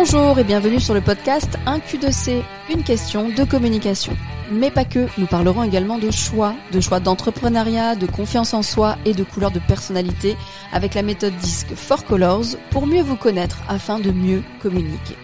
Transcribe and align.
Bonjour 0.00 0.38
et 0.38 0.44
bienvenue 0.44 0.78
sur 0.78 0.94
le 0.94 1.00
podcast 1.00 1.58
Un 1.66 1.80
Q2C, 1.80 2.44
une 2.70 2.84
question 2.84 3.30
de 3.30 3.42
communication. 3.42 4.16
Mais 4.52 4.70
pas 4.70 4.84
que, 4.84 5.08
nous 5.18 5.26
parlerons 5.26 5.64
également 5.64 5.98
de 5.98 6.12
choix, 6.12 6.54
de 6.70 6.80
choix 6.80 7.00
d'entrepreneuriat, 7.00 7.96
de 7.96 8.06
confiance 8.06 8.54
en 8.54 8.62
soi 8.62 8.96
et 9.04 9.12
de 9.12 9.24
couleurs 9.24 9.50
de 9.50 9.58
personnalité 9.58 10.36
avec 10.72 10.94
la 10.94 11.02
méthode 11.02 11.36
disque 11.38 11.74
For 11.74 12.04
Colors 12.04 12.44
pour 12.70 12.86
mieux 12.86 13.02
vous 13.02 13.16
connaître 13.16 13.58
afin 13.68 13.98
de 13.98 14.12
mieux 14.12 14.44
communiquer. 14.62 15.16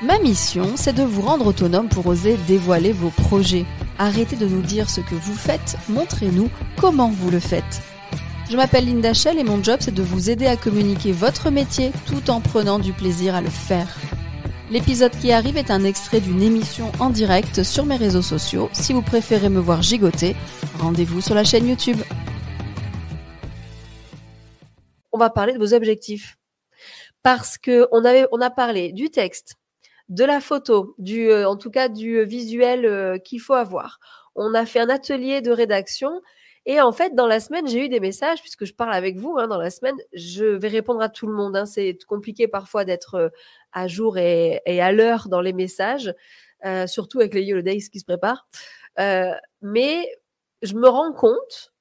Ma 0.00 0.18
mission, 0.18 0.76
c'est 0.76 0.94
de 0.94 1.02
vous 1.02 1.20
rendre 1.20 1.48
autonome 1.48 1.90
pour 1.90 2.06
oser 2.06 2.38
dévoiler 2.48 2.92
vos 2.92 3.10
projets. 3.10 3.66
Arrêtez 3.98 4.36
de 4.36 4.46
nous 4.46 4.62
dire 4.62 4.88
ce 4.88 5.02
que 5.02 5.14
vous 5.14 5.34
faites, 5.34 5.76
montrez-nous 5.90 6.48
comment 6.78 7.10
vous 7.10 7.30
le 7.30 7.38
faites. 7.38 7.82
Je 8.50 8.56
m'appelle 8.56 8.86
Linda 8.86 9.14
Shell 9.14 9.38
et 9.38 9.44
mon 9.44 9.62
job 9.62 9.78
c'est 9.78 9.94
de 9.94 10.02
vous 10.02 10.28
aider 10.28 10.48
à 10.48 10.56
communiquer 10.56 11.12
votre 11.12 11.52
métier 11.52 11.92
tout 12.04 12.30
en 12.30 12.40
prenant 12.40 12.80
du 12.80 12.92
plaisir 12.92 13.36
à 13.36 13.40
le 13.40 13.48
faire. 13.48 13.96
L'épisode 14.72 15.12
qui 15.12 15.30
arrive 15.30 15.56
est 15.56 15.70
un 15.70 15.84
extrait 15.84 16.20
d'une 16.20 16.42
émission 16.42 16.90
en 16.98 17.10
direct 17.10 17.62
sur 17.62 17.86
mes 17.86 17.94
réseaux 17.94 18.22
sociaux. 18.22 18.68
Si 18.72 18.92
vous 18.92 19.02
préférez 19.02 19.50
me 19.50 19.60
voir 19.60 19.82
gigoter, 19.82 20.34
rendez-vous 20.80 21.20
sur 21.20 21.36
la 21.36 21.44
chaîne 21.44 21.68
YouTube. 21.68 21.98
On 25.12 25.18
va 25.18 25.30
parler 25.30 25.52
de 25.52 25.58
vos 25.58 25.72
objectifs. 25.72 26.36
Parce 27.22 27.56
que 27.56 27.86
on, 27.92 28.04
avait, 28.04 28.26
on 28.32 28.40
a 28.40 28.50
parlé 28.50 28.90
du 28.90 29.10
texte, 29.10 29.54
de 30.08 30.24
la 30.24 30.40
photo, 30.40 30.96
du, 30.98 31.30
euh, 31.30 31.48
en 31.48 31.56
tout 31.56 31.70
cas 31.70 31.88
du 31.88 32.24
visuel 32.24 32.84
euh, 32.84 33.16
qu'il 33.18 33.40
faut 33.40 33.54
avoir. 33.54 34.00
On 34.34 34.54
a 34.54 34.66
fait 34.66 34.80
un 34.80 34.88
atelier 34.88 35.40
de 35.40 35.52
rédaction 35.52 36.10
et 36.66 36.80
en 36.80 36.92
fait, 36.92 37.14
dans 37.14 37.26
la 37.26 37.40
semaine, 37.40 37.66
j'ai 37.66 37.86
eu 37.86 37.88
des 37.88 38.00
messages, 38.00 38.40
puisque 38.40 38.66
je 38.66 38.74
parle 38.74 38.92
avec 38.92 39.16
vous, 39.16 39.36
hein, 39.38 39.48
dans 39.48 39.58
la 39.58 39.70
semaine, 39.70 39.96
je 40.12 40.44
vais 40.44 40.68
répondre 40.68 41.00
à 41.00 41.08
tout 41.08 41.26
le 41.26 41.32
monde. 41.32 41.56
Hein. 41.56 41.66
C'est 41.66 41.96
compliqué 42.06 42.48
parfois 42.48 42.84
d'être 42.84 43.14
euh, 43.14 43.28
à 43.72 43.88
jour 43.88 44.18
et, 44.18 44.60
à 44.66 44.92
l'heure 44.92 45.28
dans 45.28 45.40
les 45.40 45.54
messages, 45.54 46.14
euh, 46.66 46.86
surtout 46.86 47.20
avec 47.20 47.34
les 47.34 47.42
Yellow 47.42 47.62
Days 47.62 47.88
qui 47.90 48.00
se 48.00 48.04
préparent. 48.04 48.46
Euh, 48.98 49.32
mais 49.62 50.06
je 50.62 50.74
me 50.74 50.88
rends 50.88 51.12
compte 51.12 51.72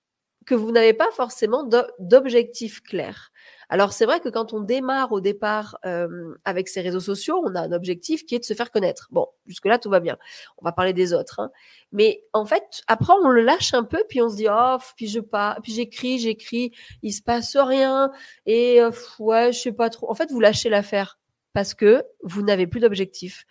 que 0.45 0.55
vous 0.55 0.71
n'avez 0.71 0.93
pas 0.93 1.11
forcément 1.11 1.67
d'objectif 1.99 2.81
clair. 2.81 3.31
Alors 3.69 3.93
c'est 3.93 4.05
vrai 4.05 4.19
que 4.19 4.29
quand 4.29 4.53
on 4.53 4.61
démarre 4.61 5.11
au 5.11 5.21
départ 5.21 5.77
euh, 5.85 6.35
avec 6.43 6.67
ces 6.67 6.81
réseaux 6.81 6.99
sociaux, 6.99 7.41
on 7.45 7.53
a 7.55 7.61
un 7.61 7.71
objectif 7.71 8.25
qui 8.25 8.35
est 8.35 8.39
de 8.39 8.43
se 8.43 8.55
faire 8.55 8.71
connaître. 8.71 9.07
Bon, 9.11 9.27
jusque-là, 9.45 9.77
tout 9.77 9.89
va 9.89 9.99
bien. 9.99 10.17
On 10.57 10.65
va 10.65 10.71
parler 10.71 10.93
des 10.93 11.13
autres. 11.13 11.39
Hein. 11.39 11.51
Mais 11.91 12.23
en 12.33 12.45
fait, 12.45 12.81
après, 12.87 13.13
on 13.21 13.29
le 13.29 13.41
lâche 13.41 13.73
un 13.75 13.83
peu, 13.83 14.03
puis 14.09 14.21
on 14.21 14.29
se 14.29 14.35
dit, 14.35 14.47
oh, 14.49 14.77
puis 14.97 15.07
je 15.07 15.19
pas, 15.19 15.57
puis 15.61 15.71
j'écris, 15.71 16.17
j'écris, 16.17 16.71
il 17.03 17.13
se 17.13 17.21
passe 17.21 17.55
rien, 17.55 18.11
et 18.45 18.81
euh, 18.81 18.91
ouais, 19.19 19.51
je 19.51 19.59
sais 19.59 19.71
pas 19.71 19.89
trop. 19.89 20.09
En 20.09 20.15
fait, 20.15 20.31
vous 20.31 20.39
lâchez 20.39 20.69
l'affaire 20.69 21.19
parce 21.53 21.73
que 21.73 22.03
vous 22.23 22.41
n'avez 22.41 22.67
plus 22.67 22.79
d'objectif 22.79 23.45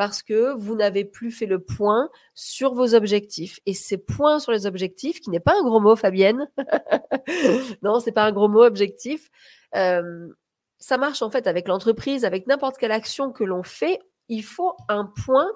parce 0.00 0.22
que 0.22 0.54
vous 0.54 0.76
n'avez 0.76 1.04
plus 1.04 1.30
fait 1.30 1.44
le 1.44 1.58
point 1.58 2.08
sur 2.32 2.72
vos 2.72 2.94
objectifs. 2.94 3.60
Et 3.66 3.74
ces 3.74 3.98
points 3.98 4.38
sur 4.38 4.50
les 4.50 4.64
objectifs, 4.64 5.20
qui 5.20 5.28
n'est 5.28 5.40
pas 5.40 5.52
un 5.60 5.62
gros 5.62 5.78
mot, 5.78 5.94
Fabienne, 5.94 6.48
non, 7.82 8.00
c'est 8.00 8.10
pas 8.10 8.24
un 8.24 8.32
gros 8.32 8.48
mot, 8.48 8.62
objectif, 8.62 9.30
ça 9.72 10.98
marche 10.98 11.22
en 11.22 11.30
fait 11.30 11.46
avec 11.46 11.68
l'entreprise, 11.68 12.24
avec 12.24 12.46
n'importe 12.46 12.78
quelle 12.78 12.92
action 12.92 13.32
que 13.32 13.44
l'on 13.44 13.62
fait, 13.62 14.00
il 14.28 14.42
faut 14.42 14.76
un 14.88 15.04
point 15.04 15.50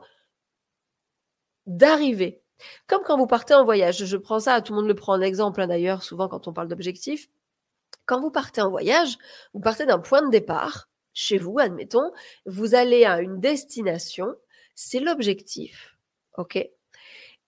d'arrivée. 1.66 2.42
Comme 2.86 3.02
quand 3.04 3.16
vous 3.16 3.26
partez 3.26 3.54
en 3.54 3.64
voyage, 3.64 4.04
je 4.04 4.16
prends 4.16 4.40
ça, 4.40 4.60
tout 4.60 4.72
le 4.72 4.80
monde 4.80 4.88
le 4.88 4.94
prend 4.94 5.14
en 5.14 5.20
exemple 5.20 5.60
hein, 5.60 5.66
d'ailleurs, 5.66 6.02
souvent 6.02 6.28
quand 6.28 6.46
on 6.48 6.52
parle 6.52 6.68
d'objectifs. 6.68 7.28
Quand 8.06 8.20
vous 8.20 8.30
partez 8.30 8.60
en 8.60 8.70
voyage, 8.70 9.18
vous 9.54 9.60
partez 9.60 9.86
d'un 9.86 9.98
point 9.98 10.22
de 10.22 10.30
départ 10.30 10.88
chez 11.14 11.38
vous, 11.38 11.58
admettons, 11.58 12.12
vous 12.44 12.74
allez 12.74 13.04
à 13.04 13.20
une 13.20 13.40
destination, 13.40 14.34
c'est 14.74 15.00
l'objectif. 15.00 15.96
OK? 16.36 16.58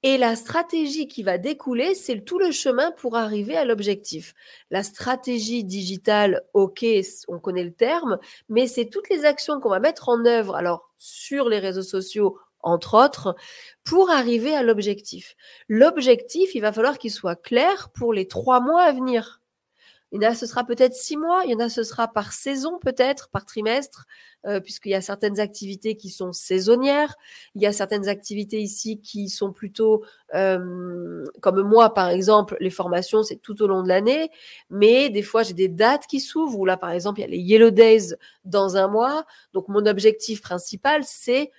Et 0.07 0.19
la 0.19 0.37
stratégie 0.37 1.09
qui 1.09 1.25
va 1.25 1.37
découler, 1.37 1.97
c'est 1.97 2.21
tout 2.21 2.39
le 2.39 2.53
chemin 2.53 2.93
pour 2.93 3.17
arriver 3.17 3.57
à 3.57 3.65
l'objectif. 3.65 4.35
La 4.71 4.85
stratégie 4.85 5.65
digitale, 5.65 6.45
ok, 6.55 6.87
on 7.27 7.41
connaît 7.41 7.65
le 7.65 7.73
terme, 7.73 8.21
mais 8.49 8.69
c'est 8.69 8.87
toutes 8.87 9.09
les 9.11 9.25
actions 9.25 9.59
qu'on 9.59 9.69
va 9.69 9.81
mettre 9.81 10.09
en 10.09 10.25
œuvre, 10.25 10.55
alors 10.55 10.93
sur 10.97 11.49
les 11.49 11.59
réseaux 11.59 11.83
sociaux, 11.83 12.39
entre 12.61 12.95
autres, 13.05 13.35
pour 13.83 14.11
arriver 14.11 14.55
à 14.55 14.63
l'objectif. 14.63 15.35
L'objectif, 15.69 16.55
il 16.55 16.61
va 16.61 16.71
falloir 16.71 16.99
qu'il 16.99 17.11
soit 17.11 17.35
clair 17.35 17.91
pour 17.93 18.13
les 18.13 18.29
trois 18.29 18.61
mois 18.61 18.83
à 18.83 18.93
venir. 18.93 19.41
Il 20.13 20.23
y 20.23 20.27
en 20.27 20.31
a, 20.31 20.35
ce 20.35 20.47
sera 20.47 20.65
peut-être 20.65 20.95
six 20.95 21.17
mois, 21.17 21.43
il 21.45 21.51
y 21.51 21.55
en 21.55 21.59
a, 21.59 21.69
ce 21.69 21.83
sera 21.83 22.07
par 22.09 22.33
saison 22.33 22.79
peut-être, 22.79 23.29
par 23.31 23.45
trimestre, 23.45 24.07
euh, 24.47 24.61
puisqu'il 24.61 24.91
y 24.91 24.95
a 24.95 25.01
certaines 25.01 25.41
activités 25.41 25.97
qui 25.97 26.11
sont 26.11 26.33
saisonnières. 26.33 27.17
Il 27.57 27.63
y 27.63 27.67
a 27.67 27.73
certaines 27.73 28.07
activités 28.09 28.61
ici 28.61 29.01
qui 29.01 29.29
sont 29.29 29.53
plutôt, 29.53 30.05
euh, 30.35 31.25
comme 31.43 31.63
moi 31.63 31.93
par 31.93 32.11
exemple, 32.11 32.57
les 32.61 32.71
formations, 32.71 33.25
c'est 33.25 33.37
tout 33.43 33.61
au 33.63 33.67
long 33.67 33.83
de 33.83 33.89
l'année. 33.89 34.31
Mais 34.71 35.11
des 35.11 35.23
fois, 35.23 35.43
j'ai 35.43 35.55
des 35.55 35.69
dates 35.69 36.07
qui 36.07 36.21
s'ouvrent, 36.21 36.59
où 36.59 36.65
là, 36.65 36.77
par 36.77 36.91
exemple, 36.91 37.21
il 37.21 37.23
y 37.23 37.27
a 37.27 37.31
les 37.31 37.39
Yellow 37.39 37.71
Days 37.71 38.15
dans 38.45 38.77
un 38.77 38.87
mois. 38.87 39.25
Donc, 39.55 39.67
mon 39.69 39.85
objectif 39.87 40.41
principal, 40.41 41.03
c'est 41.05 41.51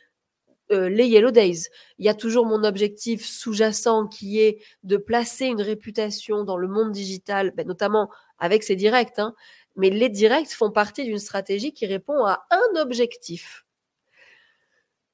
euh, 0.72 0.90
les 0.90 1.06
Yellow 1.06 1.32
Days. 1.32 1.68
Il 1.98 2.06
y 2.06 2.10
a 2.10 2.14
toujours 2.14 2.46
mon 2.46 2.64
objectif 2.66 3.26
sous-jacent 3.26 4.08
qui 4.08 4.42
est 4.42 4.62
de 4.84 4.98
placer 4.98 5.46
une 5.46 5.62
réputation 5.62 6.44
dans 6.44 6.58
le 6.58 6.68
monde 6.68 6.92
digital, 6.92 7.54
ben, 7.56 7.66
notamment 7.66 8.10
avec 8.40 8.64
ces 8.64 8.76
directs. 8.76 9.20
Hein. 9.20 9.34
Mais 9.76 9.90
les 9.90 10.10
directs 10.10 10.52
font 10.52 10.72
partie 10.72 11.04
d'une 11.04 11.20
stratégie 11.20 11.74
qui 11.74 11.86
répond 11.86 12.26
à 12.26 12.46
un 12.50 12.82
objectif. 12.82 13.66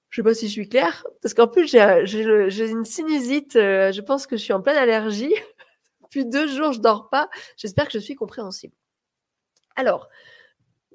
Je 0.10 0.22
ne 0.22 0.26
sais 0.26 0.30
pas 0.30 0.36
si 0.36 0.48
je 0.48 0.52
suis 0.52 0.70
claire, 0.70 1.04
parce 1.24 1.34
qu'en 1.34 1.48
plus, 1.48 1.68
j'ai 1.68 2.70
une 2.70 2.86
sinusite. 2.86 3.56
Euh, 3.56 3.92
je 3.92 4.02
pense 4.02 4.28
que 4.28 4.38
je 4.38 4.44
suis 4.44 4.54
en 4.54 4.62
pleine 4.62 4.78
allergie. 4.78 5.34
Depuis 6.04 6.26
deux 6.26 6.48
jours, 6.48 6.72
je 6.72 6.78
ne 6.78 6.84
dors 6.84 7.10
pas. 7.10 7.30
J'espère 7.58 7.88
que 7.88 7.94
je 7.94 7.98
suis 7.98 8.14
compréhensible. 8.14 8.76
Alors, 9.76 10.08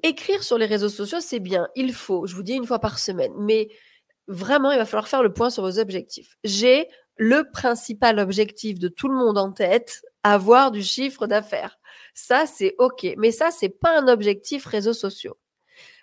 écrire 0.03 0.41
sur 0.41 0.57
les 0.57 0.65
réseaux 0.65 0.89
sociaux, 0.89 1.19
c'est 1.19 1.41
bien. 1.41 1.67
Il 1.75 1.93
faut, 1.93 2.27
je 2.27 2.35
vous 2.35 2.43
dis 2.43 2.53
une 2.53 2.65
fois 2.65 2.79
par 2.79 2.97
semaine. 2.97 3.33
Mais 3.37 3.67
vraiment, 4.27 4.71
il 4.71 4.77
va 4.77 4.85
falloir 4.85 5.09
faire 5.09 5.21
le 5.21 5.33
point 5.33 5.49
sur 5.49 5.63
vos 5.63 5.79
objectifs. 5.79 6.37
J'ai 6.45 6.87
le 7.17 7.51
principal 7.51 8.19
objectif 8.19 8.79
de 8.79 8.87
tout 8.87 9.09
le 9.09 9.15
monde 9.15 9.37
en 9.37 9.51
tête, 9.51 10.01
avoir 10.23 10.71
du 10.71 10.81
chiffre 10.81 11.27
d'affaires. 11.27 11.77
Ça, 12.13 12.45
c'est 12.45 12.75
OK. 12.77 13.07
Mais 13.17 13.31
ça, 13.31 13.51
c'est 13.51 13.69
pas 13.69 13.99
un 13.99 14.07
objectif 14.07 14.65
réseaux 14.65 14.93
sociaux. 14.93 15.37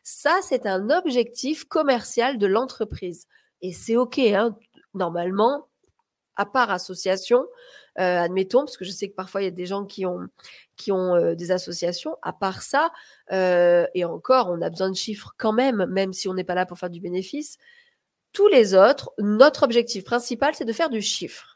Ça, 0.03 0.39
c'est 0.43 0.67
un 0.67 0.91
objectif 0.91 1.65
commercial 1.65 2.39
de 2.39 2.47
l'entreprise. 2.47 3.27
Et 3.63 3.73
c'est 3.73 3.97
OK. 3.97 4.19
Hein. 4.19 4.57
Normalement, 4.95 5.69
à 6.37 6.47
part 6.47 6.71
association, 6.71 7.47
euh, 7.99 8.21
admettons, 8.21 8.61
parce 8.61 8.77
que 8.77 8.85
je 8.85 8.91
sais 8.91 9.09
que 9.09 9.15
parfois 9.15 9.41
il 9.41 9.45
y 9.47 9.49
a 9.49 9.53
des 9.53 9.67
gens 9.67 9.85
qui 9.87 10.05
ont, 10.05 10.29
qui 10.77 10.93
ont 10.93 11.15
euh, 11.15 11.35
des 11.35 11.51
associations. 11.51 12.17
À 12.23 12.33
part 12.33 12.63
ça, 12.63 12.93
euh, 13.33 13.87
et 13.95 14.05
encore, 14.05 14.49
on 14.51 14.61
a 14.61 14.71
besoin 14.71 14.91
de 14.91 14.97
chiffres 14.97 15.35
quand 15.39 15.53
même, 15.53 15.87
même 15.87 16.13
si 16.13 16.29
on 16.29 16.35
n'est 16.35 16.45
pas 16.45 16.55
là 16.55 16.67
pour 16.67 16.79
faire 16.79 16.91
du 16.91 17.01
bénéfice. 17.01 17.57
Tous 18.33 18.49
les 18.49 18.75
autres, 18.75 19.13
notre 19.19 19.63
objectif 19.63 20.05
principal, 20.05 20.55
c'est 20.55 20.67
de 20.67 20.73
faire 20.73 20.91
du 20.91 21.01
chiffre. 21.01 21.56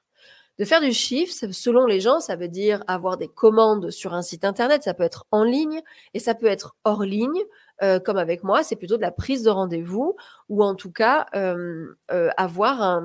De 0.61 0.67
faire 0.67 0.83
du 0.83 0.93
chiffre, 0.93 1.33
selon 1.53 1.87
les 1.87 2.01
gens, 2.01 2.21
ça 2.21 2.37
veut 2.37 2.47
dire 2.47 2.85
avoir 2.87 3.17
des 3.17 3.29
commandes 3.29 3.91
sur 3.91 4.13
un 4.13 4.21
site 4.21 4.45
internet, 4.45 4.83
ça 4.83 4.93
peut 4.93 5.05
être 5.05 5.25
en 5.31 5.43
ligne 5.43 5.81
et 6.13 6.19
ça 6.19 6.35
peut 6.35 6.49
être 6.49 6.77
hors 6.85 7.03
ligne, 7.03 7.41
euh, 7.83 7.99
comme 7.99 8.19
avec 8.19 8.45
moi, 8.45 8.63
c'est 8.63 8.77
plutôt 8.77 8.99
de 8.99 9.01
la 9.01 9.11
prise 9.11 9.43
de 9.43 9.49
rendez-vous 9.49 10.17
ou 10.51 10.63
en 10.63 10.75
tout 10.75 10.93
cas 10.93 11.25
euh, 11.35 11.97
euh, 12.13 12.29
avoir 12.37 13.01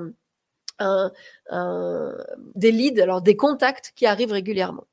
des 0.78 2.72
leads, 2.72 3.00
alors 3.00 3.22
des 3.22 3.36
contacts 3.36 3.94
qui 3.96 4.04
arrivent 4.04 4.32
régulièrement. 4.32 4.84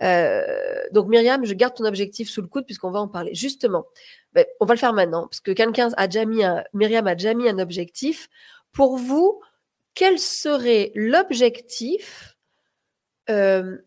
donc 0.00 1.06
Myriam, 1.06 1.44
je 1.44 1.54
garde 1.54 1.74
ton 1.74 1.84
objectif 1.84 2.28
sous 2.28 2.42
le 2.42 2.48
coude 2.48 2.66
puisqu'on 2.66 2.90
va 2.90 2.98
en 2.98 3.06
parler. 3.06 3.32
Justement, 3.32 3.86
ben, 4.32 4.44
on 4.58 4.66
va 4.66 4.74
le 4.74 4.80
faire 4.80 4.92
maintenant 4.92 5.28
parce 5.28 5.40
que 5.40 5.52
quelqu'un 5.52 5.90
a 5.96 6.08
déjà 6.08 6.24
mis 6.24 6.42
Myriam 6.74 7.06
a 7.06 7.14
déjà 7.14 7.32
mis 7.32 7.48
un 7.48 7.60
objectif. 7.60 8.28
Pour 8.72 8.96
vous, 8.96 9.40
quel 9.94 10.18
serait 10.18 10.92
l'objectif 10.94 12.36
euh, 13.30 13.78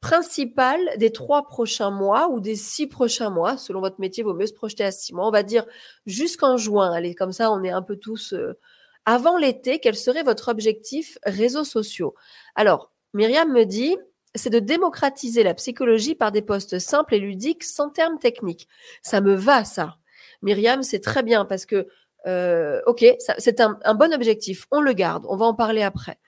principal 0.00 0.78
des 0.98 1.10
trois 1.10 1.46
prochains 1.46 1.90
mois 1.90 2.28
ou 2.30 2.40
des 2.40 2.56
six 2.56 2.86
prochains 2.86 3.30
mois? 3.30 3.56
Selon 3.56 3.80
votre 3.80 4.00
métier, 4.00 4.22
il 4.22 4.26
vaut 4.26 4.34
mieux 4.34 4.46
se 4.46 4.54
projeter 4.54 4.84
à 4.84 4.92
six 4.92 5.14
mois. 5.14 5.26
On 5.26 5.30
va 5.30 5.42
dire 5.42 5.64
jusqu'en 6.06 6.56
juin. 6.56 6.92
Allez, 6.92 7.14
comme 7.14 7.32
ça, 7.32 7.50
on 7.50 7.62
est 7.62 7.70
un 7.70 7.82
peu 7.82 7.96
tous. 7.96 8.32
Euh, 8.34 8.58
avant 9.06 9.36
l'été, 9.36 9.80
quel 9.80 9.96
serait 9.96 10.22
votre 10.22 10.48
objectif 10.48 11.18
réseaux 11.24 11.64
sociaux? 11.64 12.14
Alors, 12.54 12.92
Myriam 13.12 13.52
me 13.52 13.64
dit, 13.64 13.96
c'est 14.34 14.50
de 14.50 14.58
démocratiser 14.58 15.42
la 15.42 15.54
psychologie 15.54 16.14
par 16.14 16.32
des 16.32 16.42
postes 16.42 16.78
simples 16.78 17.14
et 17.14 17.20
ludiques 17.20 17.64
sans 17.64 17.90
termes 17.90 18.18
techniques. 18.18 18.68
Ça 19.02 19.20
me 19.20 19.34
va, 19.34 19.64
ça. 19.64 19.98
Myriam, 20.42 20.82
c'est 20.82 21.00
très 21.00 21.22
bien 21.22 21.44
parce 21.44 21.66
que 21.66 21.86
euh, 22.26 22.80
ok, 22.86 23.04
c'est 23.38 23.60
un, 23.60 23.94
bon 23.94 24.12
objectif. 24.14 24.66
On 24.70 24.80
le 24.80 24.92
garde. 24.92 25.26
On 25.28 25.36
va 25.36 25.46
en 25.46 25.54
parler 25.54 25.82
après. 25.82 26.18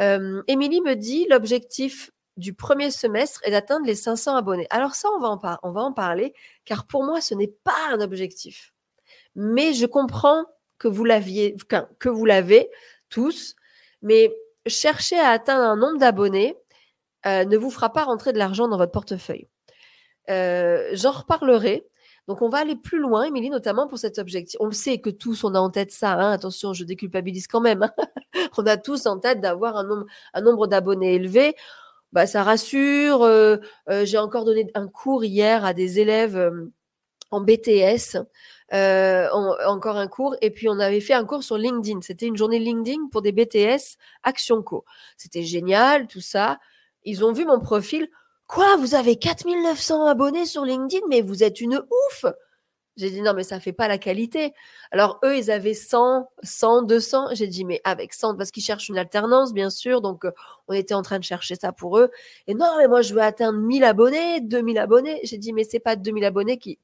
Euh, 0.00 0.42
Émilie 0.46 0.80
me 0.80 0.94
dit 0.94 1.26
l'objectif 1.28 2.10
du 2.36 2.54
premier 2.54 2.90
semestre 2.90 3.40
est 3.42 3.50
d'atteindre 3.50 3.86
les 3.86 3.96
500 3.96 4.36
abonnés. 4.36 4.66
Alors 4.70 4.94
ça, 4.94 5.08
on 5.10 5.18
va, 5.18 5.58
en 5.62 5.92
parler, 5.92 6.34
car 6.64 6.86
pour 6.86 7.04
moi, 7.04 7.20
ce 7.20 7.34
n'est 7.34 7.52
pas 7.64 7.90
un 7.90 8.00
objectif. 8.00 8.72
Mais 9.34 9.72
je 9.72 9.86
comprends 9.86 10.44
que 10.78 10.88
vous 10.88 11.04
l'avez 11.04 12.70
tous, 13.08 13.56
mais 14.02 14.32
chercher 14.66 15.18
à 15.18 15.30
atteindre 15.30 15.64
un 15.64 15.76
nombre 15.76 15.98
d'abonnés 15.98 16.56
euh, 17.26 17.44
ne 17.44 17.56
vous 17.56 17.70
fera 17.70 17.92
pas 17.92 18.04
rentrer 18.04 18.32
de 18.32 18.38
l'argent 18.38 18.68
dans 18.68 18.76
votre 18.76 18.92
portefeuille. 18.92 19.48
J'en 20.28 21.10
reparlerai. 21.10 21.88
Donc, 22.28 22.42
on 22.42 22.50
va 22.50 22.58
aller 22.58 22.76
plus 22.76 22.98
loin, 22.98 23.24
Émilie, 23.24 23.48
notamment 23.48 23.88
pour 23.88 23.98
cet 23.98 24.18
objectif. 24.18 24.60
On 24.60 24.66
le 24.66 24.72
sait 24.72 24.98
que 24.98 25.08
tous, 25.08 25.44
on 25.44 25.54
a 25.54 25.58
en 25.58 25.70
tête 25.70 25.90
ça. 25.90 26.12
Hein. 26.12 26.30
Attention, 26.30 26.74
je 26.74 26.84
déculpabilise 26.84 27.46
quand 27.46 27.62
même. 27.62 27.82
Hein. 27.82 27.92
on 28.58 28.66
a 28.66 28.76
tous 28.76 29.06
en 29.06 29.18
tête 29.18 29.40
d'avoir 29.40 29.78
un 29.78 30.42
nombre, 30.42 30.66
d'abonnés 30.66 31.14
élevé. 31.14 31.56
Bah, 32.12 32.26
ça 32.26 32.42
rassure. 32.42 33.22
Euh, 33.22 33.56
j'ai 34.04 34.18
encore 34.18 34.44
donné 34.44 34.70
un 34.74 34.88
cours 34.88 35.24
hier 35.24 35.64
à 35.64 35.72
des 35.72 36.00
élèves 36.00 36.52
en 37.30 37.40
BTS. 37.40 38.18
encore 38.70 39.96
un 39.96 40.08
cours 40.08 40.36
et 40.42 40.50
puis 40.50 40.68
on 40.68 40.78
avait 40.78 41.00
fait 41.00 41.14
un 41.14 41.24
cours 41.24 41.42
sur 41.42 41.56
LinkedIn. 41.56 42.00
C'était 42.02 42.26
une 42.26 42.36
journée 42.36 42.58
LinkedIn 42.58 43.08
pour 43.10 43.22
des 43.22 43.32
BTS 43.32 43.96
Action 44.22 44.62
Co. 44.62 44.84
C'était 45.16 45.44
génial, 45.44 46.06
tout 46.06 46.20
ça. 46.20 46.58
Ils 47.04 47.24
ont 47.24 47.32
vu 47.32 47.46
mon 47.46 47.58
profil. 47.58 48.10
Quoi, 48.48 48.76
vous 48.78 48.94
avez 48.94 49.16
4900 49.16 50.06
abonnés 50.06 50.46
sur 50.46 50.64
LinkedIn, 50.64 51.06
mais 51.10 51.20
vous 51.20 51.42
êtes 51.44 51.60
une 51.60 51.76
ouf 51.76 52.24
J'ai 52.96 53.10
dit 53.10 53.20
non, 53.20 53.34
mais 53.34 53.44
ça 53.44 53.60
fait 53.60 53.74
pas 53.74 53.88
la 53.88 53.98
qualité. 53.98 54.54
Alors 54.90 55.20
eux, 55.22 55.36
ils 55.36 55.50
avaient 55.50 55.74
100, 55.74 56.26
100, 56.42 56.82
200. 56.84 57.34
J'ai 57.34 57.46
dit 57.46 57.66
mais 57.66 57.82
avec 57.84 58.14
100, 58.14 58.36
parce 58.36 58.50
qu'ils 58.50 58.62
cherchent 58.62 58.88
une 58.88 58.96
alternance, 58.96 59.52
bien 59.52 59.68
sûr. 59.68 60.00
Donc 60.00 60.24
euh, 60.24 60.32
on 60.66 60.72
était 60.72 60.94
en 60.94 61.02
train 61.02 61.18
de 61.18 61.24
chercher 61.24 61.56
ça 61.56 61.72
pour 61.72 61.98
eux. 61.98 62.10
Et 62.46 62.54
non, 62.54 62.74
mais 62.78 62.88
moi 62.88 63.02
je 63.02 63.12
veux 63.12 63.20
atteindre 63.20 63.58
1000 63.58 63.84
abonnés, 63.84 64.40
2000 64.40 64.78
abonnés. 64.78 65.20
J'ai 65.24 65.36
dit 65.36 65.52
mais 65.52 65.64
c'est 65.64 65.78
pas 65.78 65.94
2000 65.96 66.24
abonnés 66.24 66.56
qui... 66.58 66.78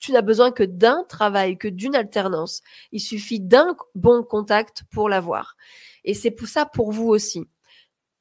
Tu, 0.00 0.12
n'as 0.12 0.22
besoin 0.22 0.52
que 0.52 0.62
d'un 0.62 1.04
travail, 1.04 1.58
que 1.58 1.68
d'une 1.68 1.96
alternance. 1.96 2.62
Il 2.92 3.00
suffit 3.00 3.40
d'un 3.40 3.76
bon 3.94 4.22
contact 4.22 4.84
pour 4.90 5.10
l'avoir. 5.10 5.56
Et 6.04 6.14
c'est 6.14 6.30
pour 6.30 6.48
ça 6.48 6.64
pour 6.64 6.92
vous 6.92 7.08
aussi 7.08 7.46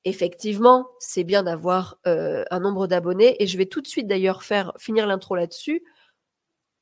effectivement, 0.10 0.88
c'est 1.00 1.24
bien 1.24 1.44
d'avoir 1.44 1.98
euh, 2.08 2.44
un 2.52 2.60
nombre 2.60 2.88
d'abonnés. 2.88 3.42
Et 3.42 3.48
je 3.48 3.58
vais 3.58 3.66
tout 3.66 3.82
de 3.82 3.88
suite 3.88 4.08
d'ailleurs 4.08 4.44
faire 4.44 4.74
finir 4.78 5.08
l'intro 5.08 5.36
là-dessus. 5.36 5.84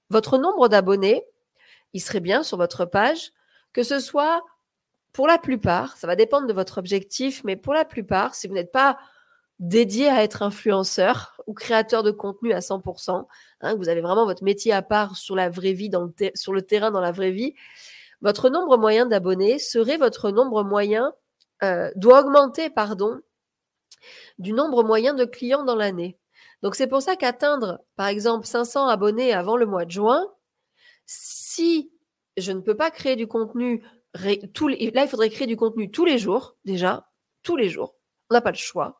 Votre 0.09 0.37
nombre 0.37 0.67
d'abonnés, 0.67 1.25
il 1.93 2.01
serait 2.01 2.19
bien 2.19 2.43
sur 2.43 2.57
votre 2.57 2.85
page 2.85 3.31
que 3.73 3.83
ce 3.83 3.99
soit 3.99 4.41
pour 5.11 5.27
la 5.27 5.37
plupart, 5.37 5.97
ça 5.97 6.07
va 6.07 6.15
dépendre 6.15 6.47
de 6.47 6.53
votre 6.53 6.77
objectif, 6.77 7.43
mais 7.43 7.57
pour 7.57 7.73
la 7.73 7.83
plupart, 7.83 8.35
si 8.35 8.47
vous 8.47 8.53
n'êtes 8.53 8.71
pas 8.71 8.97
dédié 9.59 10.09
à 10.09 10.23
être 10.23 10.43
influenceur 10.43 11.41
ou 11.47 11.53
créateur 11.53 12.03
de 12.03 12.11
contenu 12.11 12.53
à 12.53 12.59
100%, 12.59 13.25
hein, 13.61 13.75
vous 13.75 13.89
avez 13.89 14.01
vraiment 14.01 14.25
votre 14.25 14.43
métier 14.43 14.73
à 14.73 14.81
part 14.81 15.15
sur 15.15 15.35
la 15.35 15.49
vraie 15.49 15.73
vie, 15.73 15.89
sur 16.35 16.53
le 16.53 16.61
terrain, 16.61 16.91
dans 16.91 17.01
la 17.01 17.11
vraie 17.11 17.31
vie, 17.31 17.53
votre 18.21 18.49
nombre 18.49 18.77
moyen 18.77 19.05
d'abonnés 19.05 19.59
serait 19.59 19.97
votre 19.97 20.31
nombre 20.31 20.63
moyen 20.63 21.13
euh, 21.63 21.91
doit 21.95 22.21
augmenter 22.21 22.69
pardon, 22.69 23.21
du 24.37 24.53
nombre 24.53 24.83
moyen 24.83 25.13
de 25.13 25.25
clients 25.25 25.63
dans 25.63 25.75
l'année. 25.75 26.17
Donc 26.61 26.75
c'est 26.75 26.87
pour 26.87 27.01
ça 27.01 27.15
qu'atteindre, 27.15 27.81
par 27.95 28.07
exemple, 28.07 28.45
500 28.45 28.87
abonnés 28.87 29.33
avant 29.33 29.57
le 29.57 29.65
mois 29.65 29.85
de 29.85 29.91
juin, 29.91 30.25
si 31.05 31.91
je 32.37 32.51
ne 32.51 32.61
peux 32.61 32.75
pas 32.75 32.91
créer 32.91 33.15
du 33.15 33.27
contenu, 33.27 33.83
là 34.15 34.33
il 34.33 35.07
faudrait 35.07 35.29
créer 35.29 35.47
du 35.47 35.57
contenu 35.57 35.91
tous 35.91 36.05
les 36.05 36.17
jours, 36.17 36.55
déjà, 36.65 37.09
tous 37.43 37.55
les 37.55 37.69
jours. 37.69 37.95
On 38.29 38.33
n'a 38.33 38.41
pas 38.41 38.51
le 38.51 38.57
choix. 38.57 38.99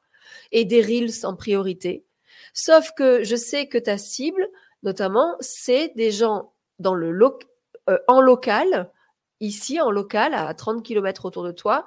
Et 0.51 0.65
des 0.65 0.81
reels 0.81 1.25
en 1.25 1.35
priorité. 1.35 2.05
Sauf 2.53 2.91
que 2.95 3.23
je 3.23 3.35
sais 3.35 3.67
que 3.67 3.77
ta 3.77 3.97
cible, 3.97 4.47
notamment, 4.83 5.35
c'est 5.39 5.91
des 5.95 6.11
gens 6.11 6.53
euh, 6.83 7.97
en 8.07 8.21
local, 8.21 8.91
ici 9.39 9.79
en 9.81 9.91
local, 9.91 10.33
à 10.33 10.53
30 10.53 10.83
km 10.83 11.25
autour 11.25 11.43
de 11.43 11.51
toi, 11.51 11.85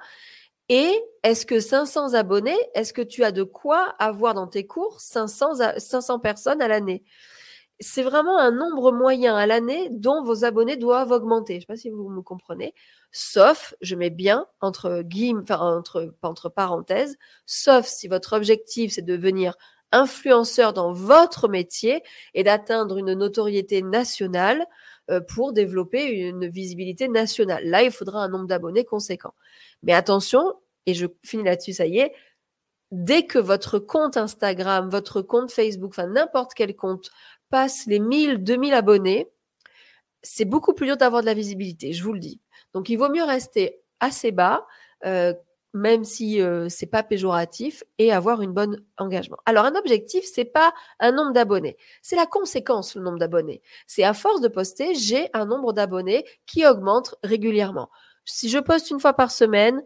et 0.69 1.01
est-ce 1.23 1.45
que 1.45 1.59
500 1.59 2.13
abonnés, 2.13 2.57
est-ce 2.75 2.93
que 2.93 3.01
tu 3.01 3.23
as 3.23 3.31
de 3.31 3.43
quoi 3.43 3.95
avoir 3.99 4.33
dans 4.33 4.47
tes 4.47 4.65
cours 4.67 5.01
500, 5.01 5.53
500 5.77 6.19
personnes 6.19 6.61
à 6.61 6.67
l'année? 6.67 7.03
C'est 7.81 8.03
vraiment 8.03 8.37
un 8.37 8.51
nombre 8.51 8.91
moyen 8.91 9.35
à 9.35 9.45
l'année 9.47 9.89
dont 9.91 10.23
vos 10.23 10.45
abonnés 10.45 10.77
doivent 10.77 11.11
augmenter. 11.11 11.53
Je 11.53 11.57
ne 11.57 11.61
sais 11.61 11.67
pas 11.67 11.77
si 11.77 11.89
vous 11.89 12.09
me 12.09 12.21
comprenez. 12.21 12.73
Sauf, 13.11 13.73
je 13.81 13.95
mets 13.95 14.09
bien 14.09 14.47
entre 14.61 15.01
guillemets, 15.03 15.51
entre, 15.51 16.13
entre 16.21 16.49
parenthèses, 16.49 17.17
sauf 17.45 17.85
si 17.87 18.07
votre 18.07 18.33
objectif 18.35 18.93
c'est 18.93 19.01
de 19.01 19.15
devenir 19.15 19.55
influenceur 19.91 20.73
dans 20.73 20.93
votre 20.93 21.47
métier 21.47 22.03
et 22.33 22.43
d'atteindre 22.43 22.97
une 22.97 23.13
notoriété 23.13 23.81
nationale 23.81 24.65
pour 25.27 25.53
développer 25.53 26.05
une 26.05 26.47
visibilité 26.47 27.07
nationale. 27.07 27.63
Là, 27.65 27.83
il 27.83 27.91
faudra 27.91 28.23
un 28.23 28.29
nombre 28.29 28.47
d'abonnés 28.47 28.85
conséquent. 28.85 29.33
Mais 29.83 29.93
attention, 29.93 30.43
et 30.85 30.93
je 30.93 31.07
finis 31.23 31.43
là-dessus, 31.43 31.73
ça 31.73 31.85
y 31.85 31.99
est, 31.99 32.13
dès 32.91 33.25
que 33.25 33.39
votre 33.39 33.79
compte 33.79 34.17
Instagram, 34.17 34.89
votre 34.89 35.21
compte 35.21 35.51
Facebook, 35.51 35.91
enfin 35.91 36.07
n'importe 36.07 36.53
quel 36.53 36.75
compte 36.75 37.11
passe 37.49 37.85
les 37.85 37.99
1000, 37.99 38.43
2000 38.43 38.73
abonnés, 38.73 39.29
c'est 40.21 40.45
beaucoup 40.45 40.73
plus 40.73 40.87
dur 40.87 40.97
d'avoir 40.97 41.21
de 41.21 41.27
la 41.27 41.33
visibilité, 41.33 41.93
je 41.93 42.03
vous 42.03 42.13
le 42.13 42.19
dis. 42.19 42.41
Donc 42.73 42.89
il 42.89 42.97
vaut 42.97 43.09
mieux 43.09 43.23
rester 43.23 43.81
assez 43.99 44.31
bas, 44.31 44.65
euh, 45.05 45.33
même 45.73 46.03
si 46.03 46.41
euh, 46.41 46.67
c'est 46.69 46.87
pas 46.87 47.03
péjoratif, 47.03 47.83
et 47.97 48.11
avoir 48.11 48.41
une 48.41 48.53
bonne 48.53 48.83
engagement. 48.97 49.37
Alors 49.45 49.65
un 49.65 49.75
objectif, 49.75 50.23
c'est 50.25 50.45
pas 50.45 50.73
un 50.99 51.11
nombre 51.11 51.33
d'abonnés, 51.33 51.77
c'est 52.01 52.15
la 52.15 52.25
conséquence 52.25 52.95
le 52.95 53.01
nombre 53.01 53.19
d'abonnés. 53.19 53.61
C'est 53.87 54.03
à 54.03 54.13
force 54.13 54.41
de 54.41 54.47
poster, 54.47 54.95
j'ai 54.95 55.29
un 55.33 55.45
nombre 55.45 55.73
d'abonnés 55.73 56.25
qui 56.45 56.65
augmente 56.65 57.15
régulièrement. 57.23 57.89
Si 58.25 58.49
je 58.49 58.59
poste 58.59 58.91
une 58.91 58.99
fois 58.99 59.13
par 59.13 59.31
semaine, 59.31 59.83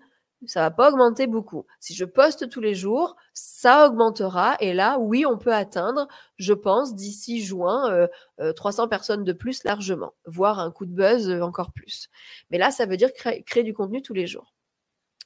ça 0.47 0.61
va 0.61 0.71
pas 0.71 0.89
augmenter 0.89 1.27
beaucoup. 1.27 1.65
Si 1.79 1.93
je 1.93 2.05
poste 2.05 2.49
tous 2.49 2.59
les 2.59 2.75
jours, 2.75 3.15
ça 3.33 3.87
augmentera. 3.87 4.55
Et 4.59 4.73
là, 4.73 4.97
oui, 4.99 5.25
on 5.25 5.37
peut 5.37 5.53
atteindre, 5.53 6.07
je 6.37 6.53
pense, 6.53 6.95
d'ici 6.95 7.41
juin, 7.41 8.07
300 8.55 8.83
euh, 8.83 8.85
euh, 8.85 8.89
personnes 8.89 9.23
de 9.23 9.33
plus 9.33 9.63
largement, 9.63 10.13
voire 10.25 10.59
un 10.59 10.71
coup 10.71 10.85
de 10.85 10.93
buzz 10.93 11.29
euh, 11.29 11.41
encore 11.41 11.71
plus. 11.71 12.09
Mais 12.51 12.57
là, 12.57 12.71
ça 12.71 12.85
veut 12.85 12.97
dire 12.97 13.09
créer 13.13 13.63
du 13.63 13.73
contenu 13.73 14.01
tous 14.01 14.13
les 14.13 14.27
jours. 14.27 14.53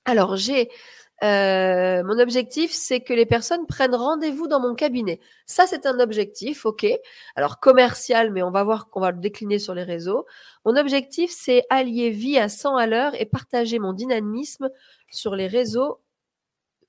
Alors, 0.08 0.38
j'ai 0.38 0.70
euh, 1.24 2.04
mon 2.04 2.18
objectif, 2.20 2.72
c'est 2.72 3.02
que 3.02 3.14
les 3.14 3.26
personnes 3.26 3.66
prennent 3.68 3.96
rendez-vous 3.96 4.48
dans 4.48 4.60
mon 4.60 4.74
cabinet. 4.74 5.20
Ça, 5.46 5.68
c'est 5.68 5.86
un 5.86 6.00
objectif, 6.00 6.66
ok. 6.66 6.86
Alors 7.36 7.60
commercial, 7.60 8.32
mais 8.32 8.42
on 8.42 8.52
va 8.52 8.64
voir 8.64 8.90
qu'on 8.90 9.02
va 9.02 9.12
le 9.12 9.20
décliner 9.20 9.60
sur 9.60 9.74
les 9.74 9.84
réseaux. 9.84 10.26
Mon 10.66 10.78
objectif, 10.78 11.32
c'est 11.32 11.64
allier 11.70 12.10
vie 12.12 12.38
à 12.38 12.50
100 12.50 12.78
à 12.78 12.88
l'heure 12.88 13.20
et 13.20 13.26
partager 13.26 13.80
mon 13.80 13.94
dynamisme 13.94 14.70
sur 15.12 15.36
les 15.36 15.48
réseaux, 15.48 16.00